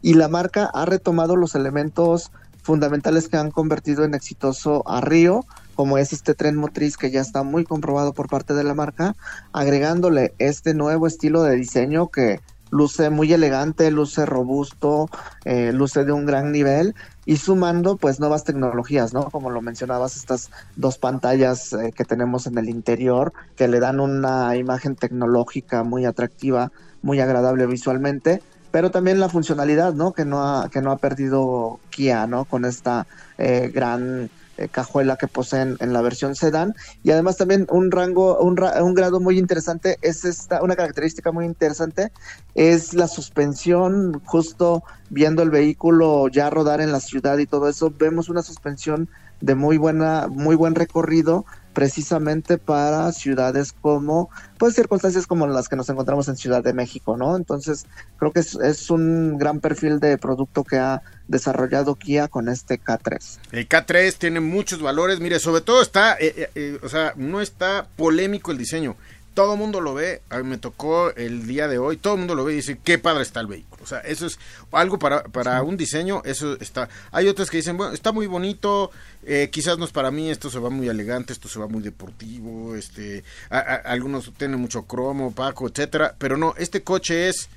y 0.03 0.15
la 0.15 0.29
marca 0.29 0.71
ha 0.73 0.85
retomado 0.87 1.35
los 1.35 1.57
elementos 1.57 2.31
fundamentales 2.63 3.29
que 3.29 3.39
han 3.39 3.51
convertido 3.51 4.05
en 4.05 4.15
exitoso 4.15 4.89
a 4.89 5.01
Río 5.01 5.45
como 5.77 5.99
es 5.99 6.13
este 6.13 6.35
tren 6.35 6.57
motriz 6.57 6.97
que 6.97 7.11
ya 7.11 7.21
está 7.21 7.45
muy 7.45 7.65
comprobado 7.65 8.13
por 8.15 8.29
parte 8.29 8.55
de 8.55 8.65
la 8.65 8.75
marca, 8.75 9.15
agregándole 9.53 10.35
este 10.39 10.75
nuevo 10.75 11.07
estilo 11.07 11.43
de 11.43 11.55
diseño 11.55 12.09
que 12.09 12.41
luce 12.71 13.11
muy 13.11 13.33
elegante, 13.33 13.91
luce 13.91 14.27
robusto, 14.27 15.09
eh, 15.45 15.73
luce 15.73 16.05
de 16.05 16.13
un 16.13 16.27
gran 16.27 16.51
nivel 16.51 16.95
y 17.25 17.37
sumando 17.37 17.97
pues 17.97 18.19
nuevas 18.19 18.45
tecnologías, 18.45 19.13
¿no? 19.13 19.31
Como 19.31 19.51
lo 19.51 19.63
mencionabas, 19.63 20.17
estas 20.17 20.51
dos 20.75 20.99
pantallas 20.99 21.73
eh, 21.73 21.93
que 21.95 22.05
tenemos 22.05 22.47
en 22.47 22.59
el 22.59 22.69
interior 22.69 23.33
que 23.57 23.69
le 23.69 23.81
dan 23.81 24.01
una 24.01 24.57
imagen 24.57 24.97
tecnológica 24.97 25.85
muy 25.85 26.05
atractiva, 26.05 26.73
muy 27.03 27.21
agradable 27.21 27.67
visualmente, 27.67 28.43
pero 28.71 28.91
también 28.91 29.21
la 29.21 29.29
funcionalidad, 29.29 29.95
¿no? 29.95 30.13
Que 30.13 30.25
no 30.25 30.43
ha, 30.43 30.69
que 30.69 30.83
no 30.83 30.91
ha 30.91 30.97
perdido 30.97 31.79
Kia, 31.91 32.27
¿no? 32.27 32.45
Con 32.45 32.65
esta 32.65 33.07
eh, 33.39 33.71
gran 33.73 34.29
eh, 34.59 34.69
cajuela 34.69 35.17
que 35.17 35.29
poseen 35.29 35.77
en 35.81 35.93
la 35.93 36.03
versión 36.03 36.35
sedán. 36.35 36.75
Y 37.03 37.11
además 37.11 37.37
también 37.37 37.67
un 37.71 37.91
rango 37.91 38.39
un, 38.39 38.59
un, 38.61 38.95
grado 38.95 39.21
muy 39.21 39.39
interesante 39.39 39.99
es 40.03 40.25
esta 40.25 40.63
una 40.63 40.77
característica 40.77 41.33
muy 41.33 41.45
interesante 41.45 42.11
es 42.55 42.95
la 42.95 43.09
suspensión. 43.09 44.21
Justo 44.25 44.83
viendo 45.11 45.43
el 45.43 45.51
vehículo 45.51 46.29
ya 46.29 46.51
rodar 46.51 46.81
en 46.81 46.93
la 46.93 47.01
ciudad 47.01 47.39
y 47.39 47.47
todo 47.47 47.69
eso 47.69 47.93
vemos 47.97 48.29
una 48.29 48.43
suspensión 48.43 49.09
de 49.41 49.55
muy 49.55 49.77
buena 49.77 50.29
muy 50.29 50.57
buen 50.57 50.75
recorrido 50.75 51.45
precisamente 51.77 52.57
para 52.57 53.13
ciudades 53.13 53.71
como, 53.71 54.31
pues 54.57 54.75
circunstancias 54.75 55.27
como 55.27 55.47
las 55.47 55.69
que 55.69 55.77
nos 55.77 55.87
encontramos 55.91 56.27
en 56.27 56.39
Ciudad 56.39 56.65
de 56.65 56.73
México, 56.73 57.19
¿no? 57.19 57.37
Entonces, 57.37 57.85
creo 58.17 58.33
que 58.33 58.41
es, 58.41 58.89
un 58.89 59.37
gran 59.37 59.61
perfil 59.61 60.01
de 60.01 60.17
producto 60.17 60.65
que 60.65 60.79
ha 60.79 61.03
desarrollado 61.29 61.95
Kia 61.97 62.29
con 62.29 62.49
este 62.49 62.81
K3. 62.81 63.41
El 63.53 63.69
K3 63.69 64.15
tiene 64.17 64.41
muchos 64.41 64.81
valores, 64.81 65.21
mire, 65.21 65.39
sobre 65.39 65.61
todo 65.61 65.83
está, 65.83 66.15
eh, 66.15 66.33
eh, 66.35 66.51
eh, 66.55 66.79
o 66.83 66.89
sea, 66.89 67.13
no 67.15 67.43
está 67.43 67.87
polémico 67.95 68.53
el 68.53 68.57
diseño 68.57 68.97
todo 69.37 69.53
el 69.53 69.59
mundo 69.59 69.83
lo 69.83 69.93
ve, 69.93 70.23
a 70.31 70.39
mí 70.39 70.45
me 70.45 70.57
tocó 70.57 71.11
el 71.11 71.47
día 71.47 71.69
de 71.69 71.77
hoy, 71.77 71.99
todo 71.99 72.15
el 72.15 72.21
mundo 72.21 72.35
lo 72.35 72.43
ve 72.43 72.55
y 72.55 72.57
dice, 72.57 72.81
qué 72.83 72.99
padre 72.99 73.21
está 73.21 73.41
el 73.41 73.47
vehículo. 73.47 73.85
O 73.85 73.87
sea, 73.87 73.99
eso 73.99 74.25
es 74.25 74.39
algo 74.73 74.99
para, 74.99 75.25
para 75.25 75.63
un 75.63 75.77
diseño, 75.77 76.23
eso 76.25 76.57
está. 76.59 76.89
Hay 77.13 77.29
otros 77.29 77.51
que 77.51 77.59
dicen, 77.59 77.77
bueno, 77.77 77.93
está 77.93 78.13
muy 78.13 78.27
bonito, 78.27 78.91
eh, 79.25 79.51
quizás 79.53 79.77
no 79.77 79.85
es 79.85 79.93
para 79.93 80.11
mí, 80.11 80.31
esto 80.31 80.49
se 80.49 80.59
va 80.59 80.71
muy 80.71 80.89
elegante, 80.89 81.35
esto 81.35 81.51
se 81.51 81.59
va 81.59 81.69
muy 81.69 81.83
deportivo, 81.83 82.75
este, 82.77 83.25
algunos 83.51 84.33
tienen 84.39 84.59
mucho 84.59 84.85
cromo, 84.85 85.27
opaco, 85.27 85.69
etcétera, 85.69 86.17
pero 86.19 86.39
no, 86.39 86.55
este 86.57 86.83
coche 86.83 87.29
es, 87.29 87.51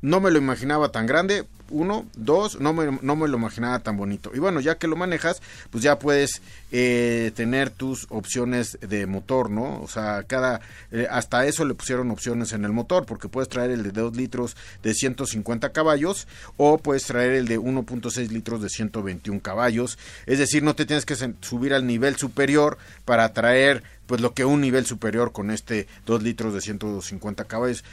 no 0.00 0.20
me 0.20 0.30
lo 0.30 0.38
imaginaba 0.38 0.92
tan 0.92 1.06
grande, 1.06 1.44
uno, 1.74 2.06
dos, 2.16 2.60
no 2.60 2.72
me, 2.72 2.98
no 3.02 3.16
me 3.16 3.28
lo 3.28 3.36
imaginaba 3.36 3.80
tan 3.80 3.96
bonito. 3.96 4.30
Y 4.34 4.38
bueno, 4.38 4.60
ya 4.60 4.76
que 4.76 4.86
lo 4.86 4.96
manejas, 4.96 5.42
pues 5.70 5.82
ya 5.82 5.98
puedes 5.98 6.40
eh, 6.70 7.32
tener 7.34 7.70
tus 7.70 8.06
opciones 8.10 8.78
de 8.80 9.06
motor, 9.06 9.50
¿no? 9.50 9.82
O 9.82 9.88
sea, 9.88 10.22
cada, 10.22 10.60
eh, 10.92 11.06
hasta 11.10 11.46
eso 11.46 11.64
le 11.64 11.74
pusieron 11.74 12.10
opciones 12.10 12.52
en 12.52 12.64
el 12.64 12.72
motor, 12.72 13.06
porque 13.06 13.28
puedes 13.28 13.48
traer 13.48 13.72
el 13.72 13.82
de 13.82 13.90
2 13.90 14.16
litros 14.16 14.56
de 14.82 14.94
150 14.94 15.70
caballos 15.70 16.28
o 16.56 16.78
puedes 16.78 17.04
traer 17.04 17.32
el 17.32 17.48
de 17.48 17.58
1.6 17.58 18.28
litros 18.28 18.62
de 18.62 18.68
121 18.68 19.40
caballos. 19.40 19.98
Es 20.26 20.38
decir, 20.38 20.62
no 20.62 20.74
te 20.74 20.86
tienes 20.86 21.04
que 21.04 21.16
subir 21.40 21.74
al 21.74 21.86
nivel 21.86 22.16
superior 22.16 22.78
para 23.04 23.32
traer 23.32 23.82
pues 24.06 24.20
lo 24.20 24.34
que 24.34 24.44
un 24.44 24.60
nivel 24.60 24.86
superior 24.86 25.32
con 25.32 25.50
este 25.50 25.86
2 26.06 26.22
litros 26.22 26.54
de 26.54 26.60
150 26.60 27.44
caballos. 27.44 27.84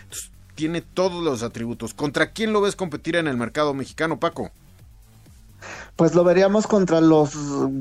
Tiene 0.55 0.81
todos 0.81 1.23
los 1.23 1.43
atributos. 1.43 1.93
¿Contra 1.93 2.31
quién 2.31 2.53
lo 2.53 2.61
ves 2.61 2.75
competir 2.75 3.15
en 3.15 3.27
el 3.27 3.37
mercado 3.37 3.73
mexicano, 3.73 4.19
Paco? 4.19 4.51
Pues 5.95 6.15
lo 6.15 6.23
veríamos 6.23 6.65
contra 6.65 7.01
los 7.01 7.33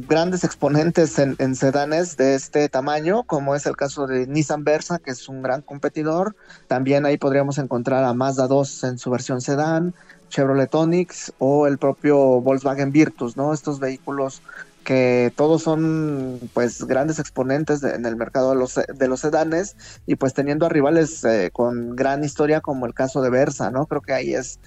grandes 0.06 0.44
exponentes 0.44 1.18
en, 1.18 1.54
sedanes 1.54 2.16
de 2.16 2.34
este 2.34 2.68
tamaño, 2.68 3.22
como 3.22 3.54
es 3.54 3.64
el 3.66 3.76
caso 3.76 4.06
de 4.06 4.26
Nissan 4.26 4.64
Versa, 4.64 4.98
que 4.98 5.10
es 5.10 5.28
un 5.28 5.42
gran 5.42 5.62
competidor. 5.62 6.36
También 6.66 7.06
ahí 7.06 7.16
podríamos 7.16 7.56
encontrar 7.58 8.04
a 8.04 8.12
Mazda 8.12 8.46
2 8.46 8.84
en 8.84 8.98
su 8.98 9.10
versión 9.10 9.40
sedán, 9.40 9.94
Chevrolet 10.28 10.74
Onix 10.74 11.32
o 11.38 11.66
el 11.66 11.78
propio 11.78 12.40
Volkswagen 12.40 12.92
Virtus, 12.92 13.36
¿no? 13.36 13.54
Estos 13.54 13.80
vehículos 13.80 14.42
que 14.84 15.32
todos 15.36 15.62
son 15.62 16.40
pues 16.54 16.84
grandes 16.84 17.18
exponentes 17.18 17.82
en 17.82 18.06
el 18.06 18.16
mercado 18.16 18.50
de 18.50 18.56
los, 18.56 18.74
de 18.74 19.08
los 19.08 19.20
sedanes 19.20 19.76
y 20.06 20.16
pues 20.16 20.34
teniendo 20.34 20.66
a 20.66 20.68
rivales 20.68 21.24
eh, 21.24 21.50
con 21.52 21.94
gran 21.94 22.24
historia 22.24 22.60
como 22.60 22.86
el 22.86 22.94
caso 22.94 23.20
de 23.20 23.30
Versa, 23.30 23.70
¿no? 23.70 23.86
Creo 23.86 24.00
que 24.00 24.12
ahí 24.12 24.34
es 24.34 24.58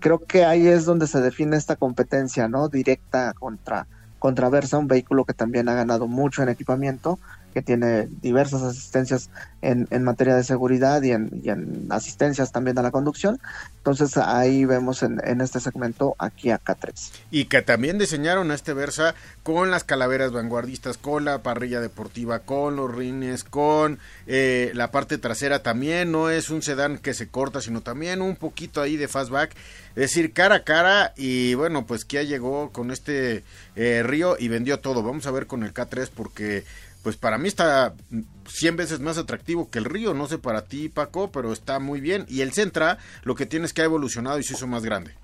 creo 0.00 0.18
que 0.18 0.44
ahí 0.44 0.66
es 0.66 0.84
donde 0.84 1.06
se 1.06 1.20
define 1.20 1.56
esta 1.56 1.76
competencia, 1.76 2.48
¿no? 2.48 2.68
Directa 2.68 3.32
contra 3.38 3.86
contra 4.18 4.48
Versa, 4.50 4.78
un 4.78 4.86
vehículo 4.86 5.24
que 5.24 5.34
también 5.34 5.68
ha 5.68 5.74
ganado 5.74 6.06
mucho 6.06 6.42
en 6.42 6.48
equipamiento 6.48 7.18
que 7.52 7.62
tiene 7.62 8.08
diversas 8.20 8.62
asistencias 8.62 9.30
en, 9.62 9.86
en 9.90 10.02
materia 10.02 10.34
de 10.34 10.44
seguridad 10.44 11.02
y 11.02 11.12
en, 11.12 11.86
asistencias 11.90 12.52
también 12.52 12.78
a 12.78 12.82
la 12.82 12.90
conducción. 12.90 13.40
Entonces 13.78 14.16
ahí 14.16 14.64
vemos 14.64 15.02
en, 15.02 15.20
en, 15.24 15.40
este 15.40 15.60
segmento 15.60 16.14
aquí 16.18 16.50
a 16.50 16.60
K3. 16.60 17.12
Y 17.30 17.46
que 17.46 17.62
también 17.62 17.98
diseñaron 17.98 18.50
este 18.50 18.74
Versa 18.74 19.14
con 19.42 19.70
las 19.70 19.84
calaveras 19.84 20.32
vanguardistas, 20.32 20.98
con 20.98 21.24
la 21.24 21.42
parrilla 21.42 21.80
deportiva, 21.80 22.40
con 22.40 22.76
los 22.76 22.94
rines, 22.94 23.44
con 23.44 23.98
eh, 24.26 24.70
la 24.74 24.90
parte 24.90 25.18
trasera. 25.18 25.62
También 25.62 26.12
no 26.12 26.30
es 26.30 26.50
un 26.50 26.62
sedán 26.62 26.98
que 26.98 27.14
se 27.14 27.28
corta, 27.28 27.60
sino 27.60 27.80
también 27.80 28.22
un 28.22 28.36
poquito 28.36 28.80
ahí 28.80 28.96
de 28.96 29.08
fastback. 29.08 29.54
Es 29.90 30.02
decir, 30.02 30.32
cara 30.32 30.56
a 30.56 30.64
cara 30.64 31.12
y 31.16 31.54
bueno, 31.54 31.86
pues 31.86 32.04
Kia 32.04 32.22
llegó 32.22 32.70
con 32.70 32.90
este 32.90 33.44
eh, 33.76 34.02
Río 34.04 34.36
y 34.38 34.48
vendió 34.48 34.80
todo. 34.80 35.02
Vamos 35.02 35.26
a 35.26 35.30
ver 35.30 35.46
con 35.46 35.62
el 35.62 35.74
K3 35.74 36.10
porque 36.14 36.64
pues 37.02 37.16
para 37.16 37.38
mí 37.38 37.48
está 37.48 37.94
100 38.48 38.76
veces 38.76 39.00
más 39.00 39.18
atractivo 39.18 39.68
que 39.70 39.78
el 39.78 39.84
Río, 39.84 40.14
no 40.14 40.28
sé 40.28 40.38
para 40.38 40.62
ti 40.64 40.88
Paco, 40.88 41.30
pero 41.32 41.52
está 41.52 41.78
muy 41.78 42.00
bien. 42.00 42.24
Y 42.28 42.42
el 42.42 42.52
Centra 42.52 42.98
lo 43.24 43.34
que 43.34 43.46
tiene 43.46 43.66
es 43.66 43.72
que 43.72 43.82
ha 43.82 43.86
evolucionado 43.86 44.38
y 44.38 44.42
se 44.42 44.54
hizo 44.54 44.66
más 44.66 44.84
grande. 44.84 45.14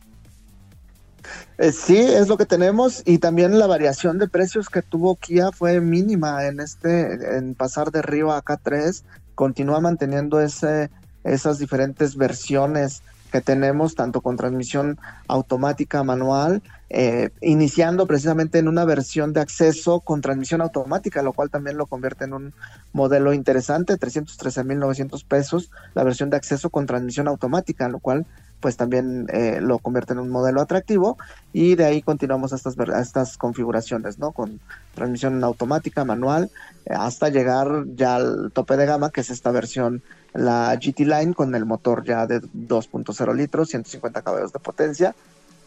Eh, 1.58 1.72
sí, 1.72 1.98
es 1.98 2.28
lo 2.28 2.36
que 2.36 2.46
tenemos 2.46 3.02
y 3.04 3.18
también 3.18 3.58
la 3.58 3.66
variación 3.66 4.18
de 4.18 4.28
precios 4.28 4.68
que 4.68 4.82
tuvo 4.82 5.16
Kia 5.16 5.52
fue 5.52 5.80
mínima 5.80 6.46
en 6.46 6.60
este, 6.60 7.36
en 7.36 7.54
pasar 7.54 7.90
de 7.90 8.02
Río 8.02 8.32
a 8.32 8.42
K3, 8.42 9.02
continúa 9.34 9.80
manteniendo 9.80 10.40
ese, 10.40 10.90
esas 11.24 11.58
diferentes 11.58 12.16
versiones 12.16 13.02
que 13.30 13.40
tenemos, 13.40 13.94
tanto 13.94 14.20
con 14.20 14.36
transmisión 14.36 14.98
automática 15.26 16.02
manual, 16.02 16.62
eh, 16.90 17.30
iniciando 17.40 18.06
precisamente 18.06 18.58
en 18.58 18.68
una 18.68 18.84
versión 18.84 19.32
de 19.32 19.40
acceso 19.40 20.00
con 20.00 20.20
transmisión 20.20 20.60
automática, 20.60 21.22
lo 21.22 21.32
cual 21.32 21.50
también 21.50 21.76
lo 21.76 21.86
convierte 21.86 22.24
en 22.24 22.32
un 22.32 22.54
modelo 22.92 23.32
interesante, 23.32 23.98
313.900 23.98 25.24
pesos, 25.24 25.70
la 25.94 26.04
versión 26.04 26.30
de 26.30 26.36
acceso 26.36 26.70
con 26.70 26.86
transmisión 26.86 27.28
automática, 27.28 27.88
lo 27.88 27.98
cual 27.98 28.26
pues 28.60 28.76
también 28.76 29.26
eh, 29.32 29.58
lo 29.60 29.78
convierte 29.78 30.12
en 30.12 30.18
un 30.18 30.30
modelo 30.30 30.60
atractivo 30.60 31.16
y 31.52 31.74
de 31.74 31.84
ahí 31.84 32.02
continuamos 32.02 32.52
estas, 32.52 32.76
estas 32.78 33.36
configuraciones, 33.36 34.18
¿no? 34.18 34.32
Con 34.32 34.60
transmisión 34.94 35.42
automática, 35.44 36.04
manual, 36.04 36.50
eh, 36.86 36.94
hasta 36.96 37.28
llegar 37.28 37.84
ya 37.94 38.16
al 38.16 38.50
tope 38.52 38.76
de 38.76 38.86
gama, 38.86 39.10
que 39.10 39.20
es 39.20 39.30
esta 39.30 39.50
versión 39.50 40.02
la 40.34 40.74
GT 40.76 41.00
Line 41.00 41.34
con 41.34 41.54
el 41.54 41.64
motor 41.64 42.04
ya 42.04 42.26
de 42.26 42.40
2.0 42.40 43.34
litros, 43.34 43.68
150 43.68 44.22
caballos 44.22 44.52
de 44.52 44.58
potencia, 44.58 45.14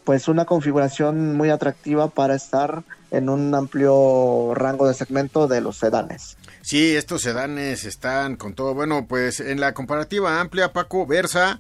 pues 0.04 0.28
una 0.28 0.46
configuración 0.46 1.36
muy 1.36 1.50
atractiva 1.50 2.10
para 2.10 2.36
estar 2.36 2.84
en 3.12 3.30
un 3.30 3.54
amplio 3.54 4.54
rango 4.56 4.88
de 4.88 4.94
segmento 4.94 5.48
de 5.48 5.62
los 5.62 5.78
sedanes. 5.78 6.38
Sí, 6.62 6.96
estos 6.96 7.22
sedanes 7.22 7.86
están 7.86 8.36
con 8.36 8.54
todo. 8.54 8.74
Bueno, 8.74 9.06
pues 9.08 9.40
en 9.40 9.60
la 9.60 9.74
comparativa 9.74 10.40
amplia, 10.40 10.74
Paco 10.74 11.06
Versa 11.06 11.60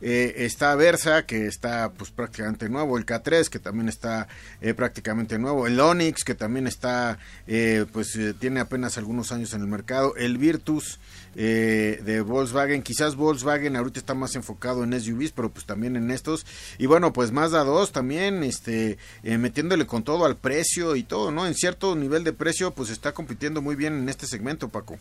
eh, 0.00 0.34
está 0.38 0.74
Versa, 0.74 1.24
que 1.24 1.46
está 1.46 1.92
pues 1.92 2.10
prácticamente 2.10 2.68
nuevo, 2.68 2.98
el 2.98 3.06
K3, 3.06 3.48
que 3.48 3.58
también 3.58 3.88
está 3.88 4.28
eh, 4.60 4.74
prácticamente 4.74 5.38
nuevo, 5.38 5.66
el 5.66 5.78
Onix, 5.80 6.24
que 6.24 6.34
también 6.34 6.66
está, 6.66 7.18
eh, 7.46 7.86
pues 7.92 8.18
tiene 8.38 8.60
apenas 8.60 8.98
algunos 8.98 9.32
años 9.32 9.52
en 9.54 9.62
el 9.62 9.68
mercado, 9.68 10.14
el 10.16 10.38
Virtus 10.38 10.98
de 11.34 12.24
Volkswagen, 12.26 12.82
quizás 12.82 13.14
Volkswagen 13.14 13.76
ahorita 13.76 13.98
está 13.98 14.14
más 14.14 14.34
enfocado 14.36 14.84
en 14.84 14.98
SUVs, 14.98 15.32
pero 15.32 15.50
pues 15.50 15.66
también 15.66 15.94
en 15.96 16.10
estos, 16.10 16.46
y 16.78 16.86
bueno, 16.86 17.12
pues 17.12 17.30
Mazda 17.30 17.62
2 17.62 17.92
también, 17.92 18.42
este, 18.42 18.96
metiéndole 19.22 19.86
con 19.86 20.02
todo 20.02 20.24
al 20.24 20.38
precio 20.38 20.96
y 20.96 21.02
todo, 21.02 21.30
¿no? 21.32 21.46
En 21.46 21.54
cierto 21.54 21.94
nivel 21.94 22.24
de 22.24 22.32
precio, 22.32 22.70
pues 22.70 22.88
está 22.88 23.12
compitiendo 23.12 23.60
muy 23.60 23.76
bien 23.76 23.98
en 23.98 24.08
este 24.08 24.26
segmento, 24.26 24.70
Paco 24.70 24.98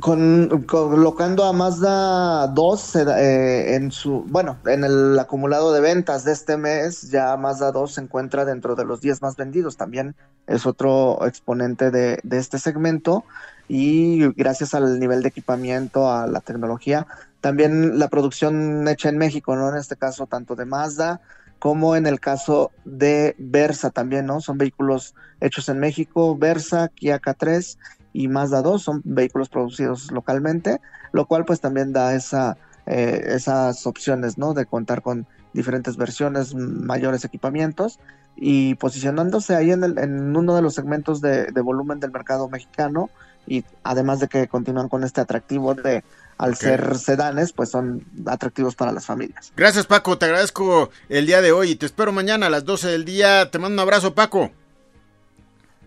con, 0.00 0.64
colocando 0.66 1.44
a 1.44 1.52
Mazda 1.52 2.46
2 2.48 2.96
eh, 2.96 3.74
en 3.74 3.90
su, 3.92 4.24
bueno, 4.26 4.58
en 4.66 4.84
el 4.84 5.18
acumulado 5.18 5.72
de 5.72 5.80
ventas 5.80 6.24
de 6.24 6.32
este 6.32 6.56
mes, 6.56 7.10
ya 7.10 7.36
Mazda 7.36 7.72
2 7.72 7.92
se 7.92 8.00
encuentra 8.00 8.44
dentro 8.44 8.74
de 8.74 8.84
los 8.84 9.00
10 9.00 9.20
más 9.22 9.36
vendidos, 9.36 9.76
también 9.76 10.14
es 10.46 10.66
otro 10.66 11.26
exponente 11.26 11.90
de, 11.90 12.20
de 12.22 12.38
este 12.38 12.58
segmento 12.58 13.24
y 13.68 14.32
gracias 14.32 14.74
al 14.74 14.98
nivel 14.98 15.22
de 15.22 15.28
equipamiento, 15.28 16.10
a 16.10 16.26
la 16.26 16.40
tecnología, 16.40 17.06
también 17.40 17.98
la 17.98 18.08
producción 18.08 18.86
hecha 18.88 19.08
en 19.08 19.18
México, 19.18 19.56
¿no? 19.56 19.68
En 19.68 19.76
este 19.76 19.96
caso, 19.96 20.26
tanto 20.26 20.54
de 20.54 20.64
Mazda 20.64 21.20
como 21.58 21.94
en 21.94 22.06
el 22.06 22.18
caso 22.18 22.72
de 22.84 23.36
Versa 23.38 23.90
también, 23.90 24.26
¿no? 24.26 24.40
Son 24.40 24.58
vehículos 24.58 25.14
hechos 25.40 25.68
en 25.68 25.78
México, 25.78 26.36
Versa, 26.36 26.88
Kia 26.88 27.20
K3 27.20 27.76
y 28.12 28.28
Mazda 28.28 28.62
2 28.62 28.82
son 28.82 29.02
vehículos 29.04 29.48
producidos 29.48 30.10
localmente, 30.10 30.80
lo 31.12 31.26
cual 31.26 31.44
pues 31.44 31.60
también 31.60 31.92
da 31.92 32.14
esa, 32.14 32.56
eh, 32.86 33.22
esas 33.28 33.86
opciones, 33.86 34.38
¿no? 34.38 34.54
De 34.54 34.66
contar 34.66 35.02
con 35.02 35.26
diferentes 35.52 35.96
versiones, 35.96 36.54
mayores 36.54 37.24
equipamientos 37.24 37.98
y 38.36 38.74
posicionándose 38.76 39.54
ahí 39.54 39.70
en, 39.70 39.84
el, 39.84 39.98
en 39.98 40.36
uno 40.36 40.54
de 40.54 40.62
los 40.62 40.74
segmentos 40.74 41.20
de, 41.20 41.50
volumen 41.62 42.00
del 42.00 42.10
mercado 42.10 42.48
mexicano 42.48 43.10
y 43.46 43.64
además 43.82 44.20
de 44.20 44.28
que 44.28 44.48
continúan 44.48 44.88
con 44.88 45.04
este 45.04 45.20
atractivo 45.20 45.74
de 45.74 46.04
al 46.38 46.56
ser 46.56 46.98
sedanes, 46.98 47.52
pues 47.52 47.70
son 47.70 48.04
atractivos 48.26 48.74
para 48.74 48.90
las 48.90 49.06
familias. 49.06 49.52
Gracias 49.56 49.86
Paco, 49.86 50.18
te 50.18 50.24
agradezco 50.26 50.90
el 51.08 51.26
día 51.26 51.40
de 51.40 51.52
hoy 51.52 51.72
y 51.72 51.76
te 51.76 51.86
espero 51.86 52.10
mañana 52.10 52.46
a 52.46 52.50
las 52.50 52.64
12 52.64 52.88
del 52.88 53.04
día. 53.04 53.50
Te 53.50 53.58
mando 53.58 53.74
un 53.74 53.80
abrazo 53.80 54.14
Paco. 54.14 54.50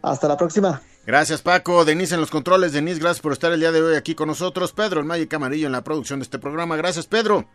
Hasta 0.02 0.28
la 0.28 0.38
próxima. 0.38 0.82
Gracias 1.06 1.44
Paco, 1.44 1.86
Denise 1.86 2.16
en 2.16 2.20
los 2.20 2.32
controles, 2.32 2.74
Denise, 2.74 3.00
gracias 3.00 3.22
por 3.22 3.32
estar 3.32 3.52
el 3.52 3.60
día 3.60 3.72
de 3.72 3.80
hoy 3.80 3.96
aquí 3.96 4.16
con 4.16 4.28
nosotros, 4.28 4.74
Pedro, 4.74 5.02
el 5.02 5.06
Magic 5.06 5.32
Amarillo 5.36 5.68
en 5.68 5.72
la 5.72 5.84
producción 5.84 6.18
de 6.18 6.24
este 6.24 6.40
programa, 6.40 6.78
gracias 6.78 7.06
Pedro, 7.06 7.46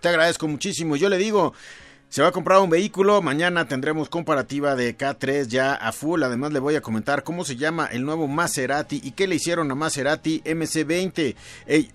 te 0.00 0.08
agradezco 0.08 0.48
muchísimo, 0.48 0.96
yo 0.96 1.08
le 1.08 1.16
digo, 1.16 1.54
se 2.08 2.20
va 2.20 2.28
a 2.28 2.32
comprar 2.32 2.58
un 2.58 2.68
vehículo, 2.68 3.22
mañana 3.22 3.68
tendremos 3.68 4.08
comparativa 4.08 4.74
de 4.74 4.98
K3 4.98 5.46
ya 5.46 5.74
a 5.74 5.92
full, 5.92 6.24
además 6.24 6.52
le 6.52 6.58
voy 6.58 6.74
a 6.74 6.80
comentar 6.80 7.22
cómo 7.22 7.44
se 7.44 7.54
llama 7.54 7.86
el 7.86 8.04
nuevo 8.04 8.26
Maserati 8.26 9.00
y 9.04 9.12
qué 9.12 9.28
le 9.28 9.36
hicieron 9.36 9.70
a 9.70 9.76
Maserati 9.76 10.42
MC20, 10.44 11.36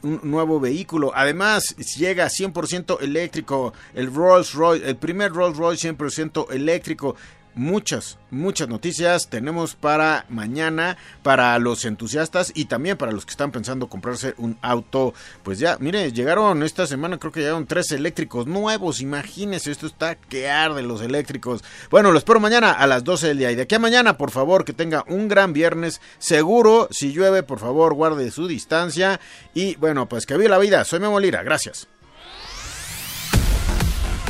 un 0.03 0.21
nuevo 0.23 0.61
vehículo, 0.61 1.11
además 1.13 1.75
llega 1.97 2.27
100% 2.27 3.01
eléctrico, 3.01 3.73
el 3.95 4.15
Rolls 4.15 4.53
Royce, 4.53 4.89
el 4.89 4.95
primer 4.95 5.33
Rolls 5.33 5.57
Royce 5.57 5.93
100% 5.93 6.53
eléctrico, 6.53 7.17
muchas, 7.55 8.17
muchas 8.31 8.67
noticias 8.67 9.29
tenemos 9.29 9.75
para 9.75 10.25
mañana, 10.29 10.97
para 11.23 11.57
los 11.59 11.85
entusiastas 11.85 12.51
y 12.53 12.65
también 12.65 12.97
para 12.97 13.11
los 13.11 13.25
que 13.25 13.31
están 13.31 13.51
pensando 13.51 13.87
comprarse 13.87 14.35
un 14.37 14.57
auto. 14.61 15.13
Pues 15.43 15.59
ya, 15.59 15.77
mire, 15.79 16.11
llegaron 16.11 16.63
esta 16.63 16.85
semana, 16.85 17.17
creo 17.17 17.31
que 17.31 17.39
llegaron 17.39 17.65
tres 17.65 17.91
eléctricos 17.91 18.45
nuevos. 18.47 19.01
Imagínense, 19.01 19.71
esto 19.71 19.87
está 19.87 20.15
que 20.15 20.49
arde 20.49 20.81
los 20.83 21.01
eléctricos. 21.01 21.63
Bueno, 21.89 22.11
lo 22.11 22.17
espero 22.17 22.39
mañana 22.39 22.71
a 22.71 22.87
las 22.87 23.03
12 23.03 23.27
del 23.27 23.37
día. 23.39 23.51
Y 23.51 23.55
de 23.55 23.63
aquí 23.63 23.75
a 23.75 23.79
mañana, 23.79 24.17
por 24.17 24.31
favor, 24.31 24.65
que 24.65 24.73
tenga 24.73 25.03
un 25.07 25.27
gran 25.27 25.53
viernes. 25.53 26.01
Seguro, 26.17 26.87
si 26.91 27.11
llueve, 27.11 27.43
por 27.43 27.59
favor, 27.59 27.93
guarde 27.93 28.31
su 28.31 28.47
distancia. 28.47 29.19
Y 29.53 29.75
bueno, 29.75 30.07
pues 30.07 30.25
que 30.25 30.37
viva 30.37 30.49
la 30.49 30.57
vida. 30.59 30.83
Soy 30.85 30.99
Memo 30.99 31.19
Lira. 31.19 31.43
Gracias. 31.43 31.87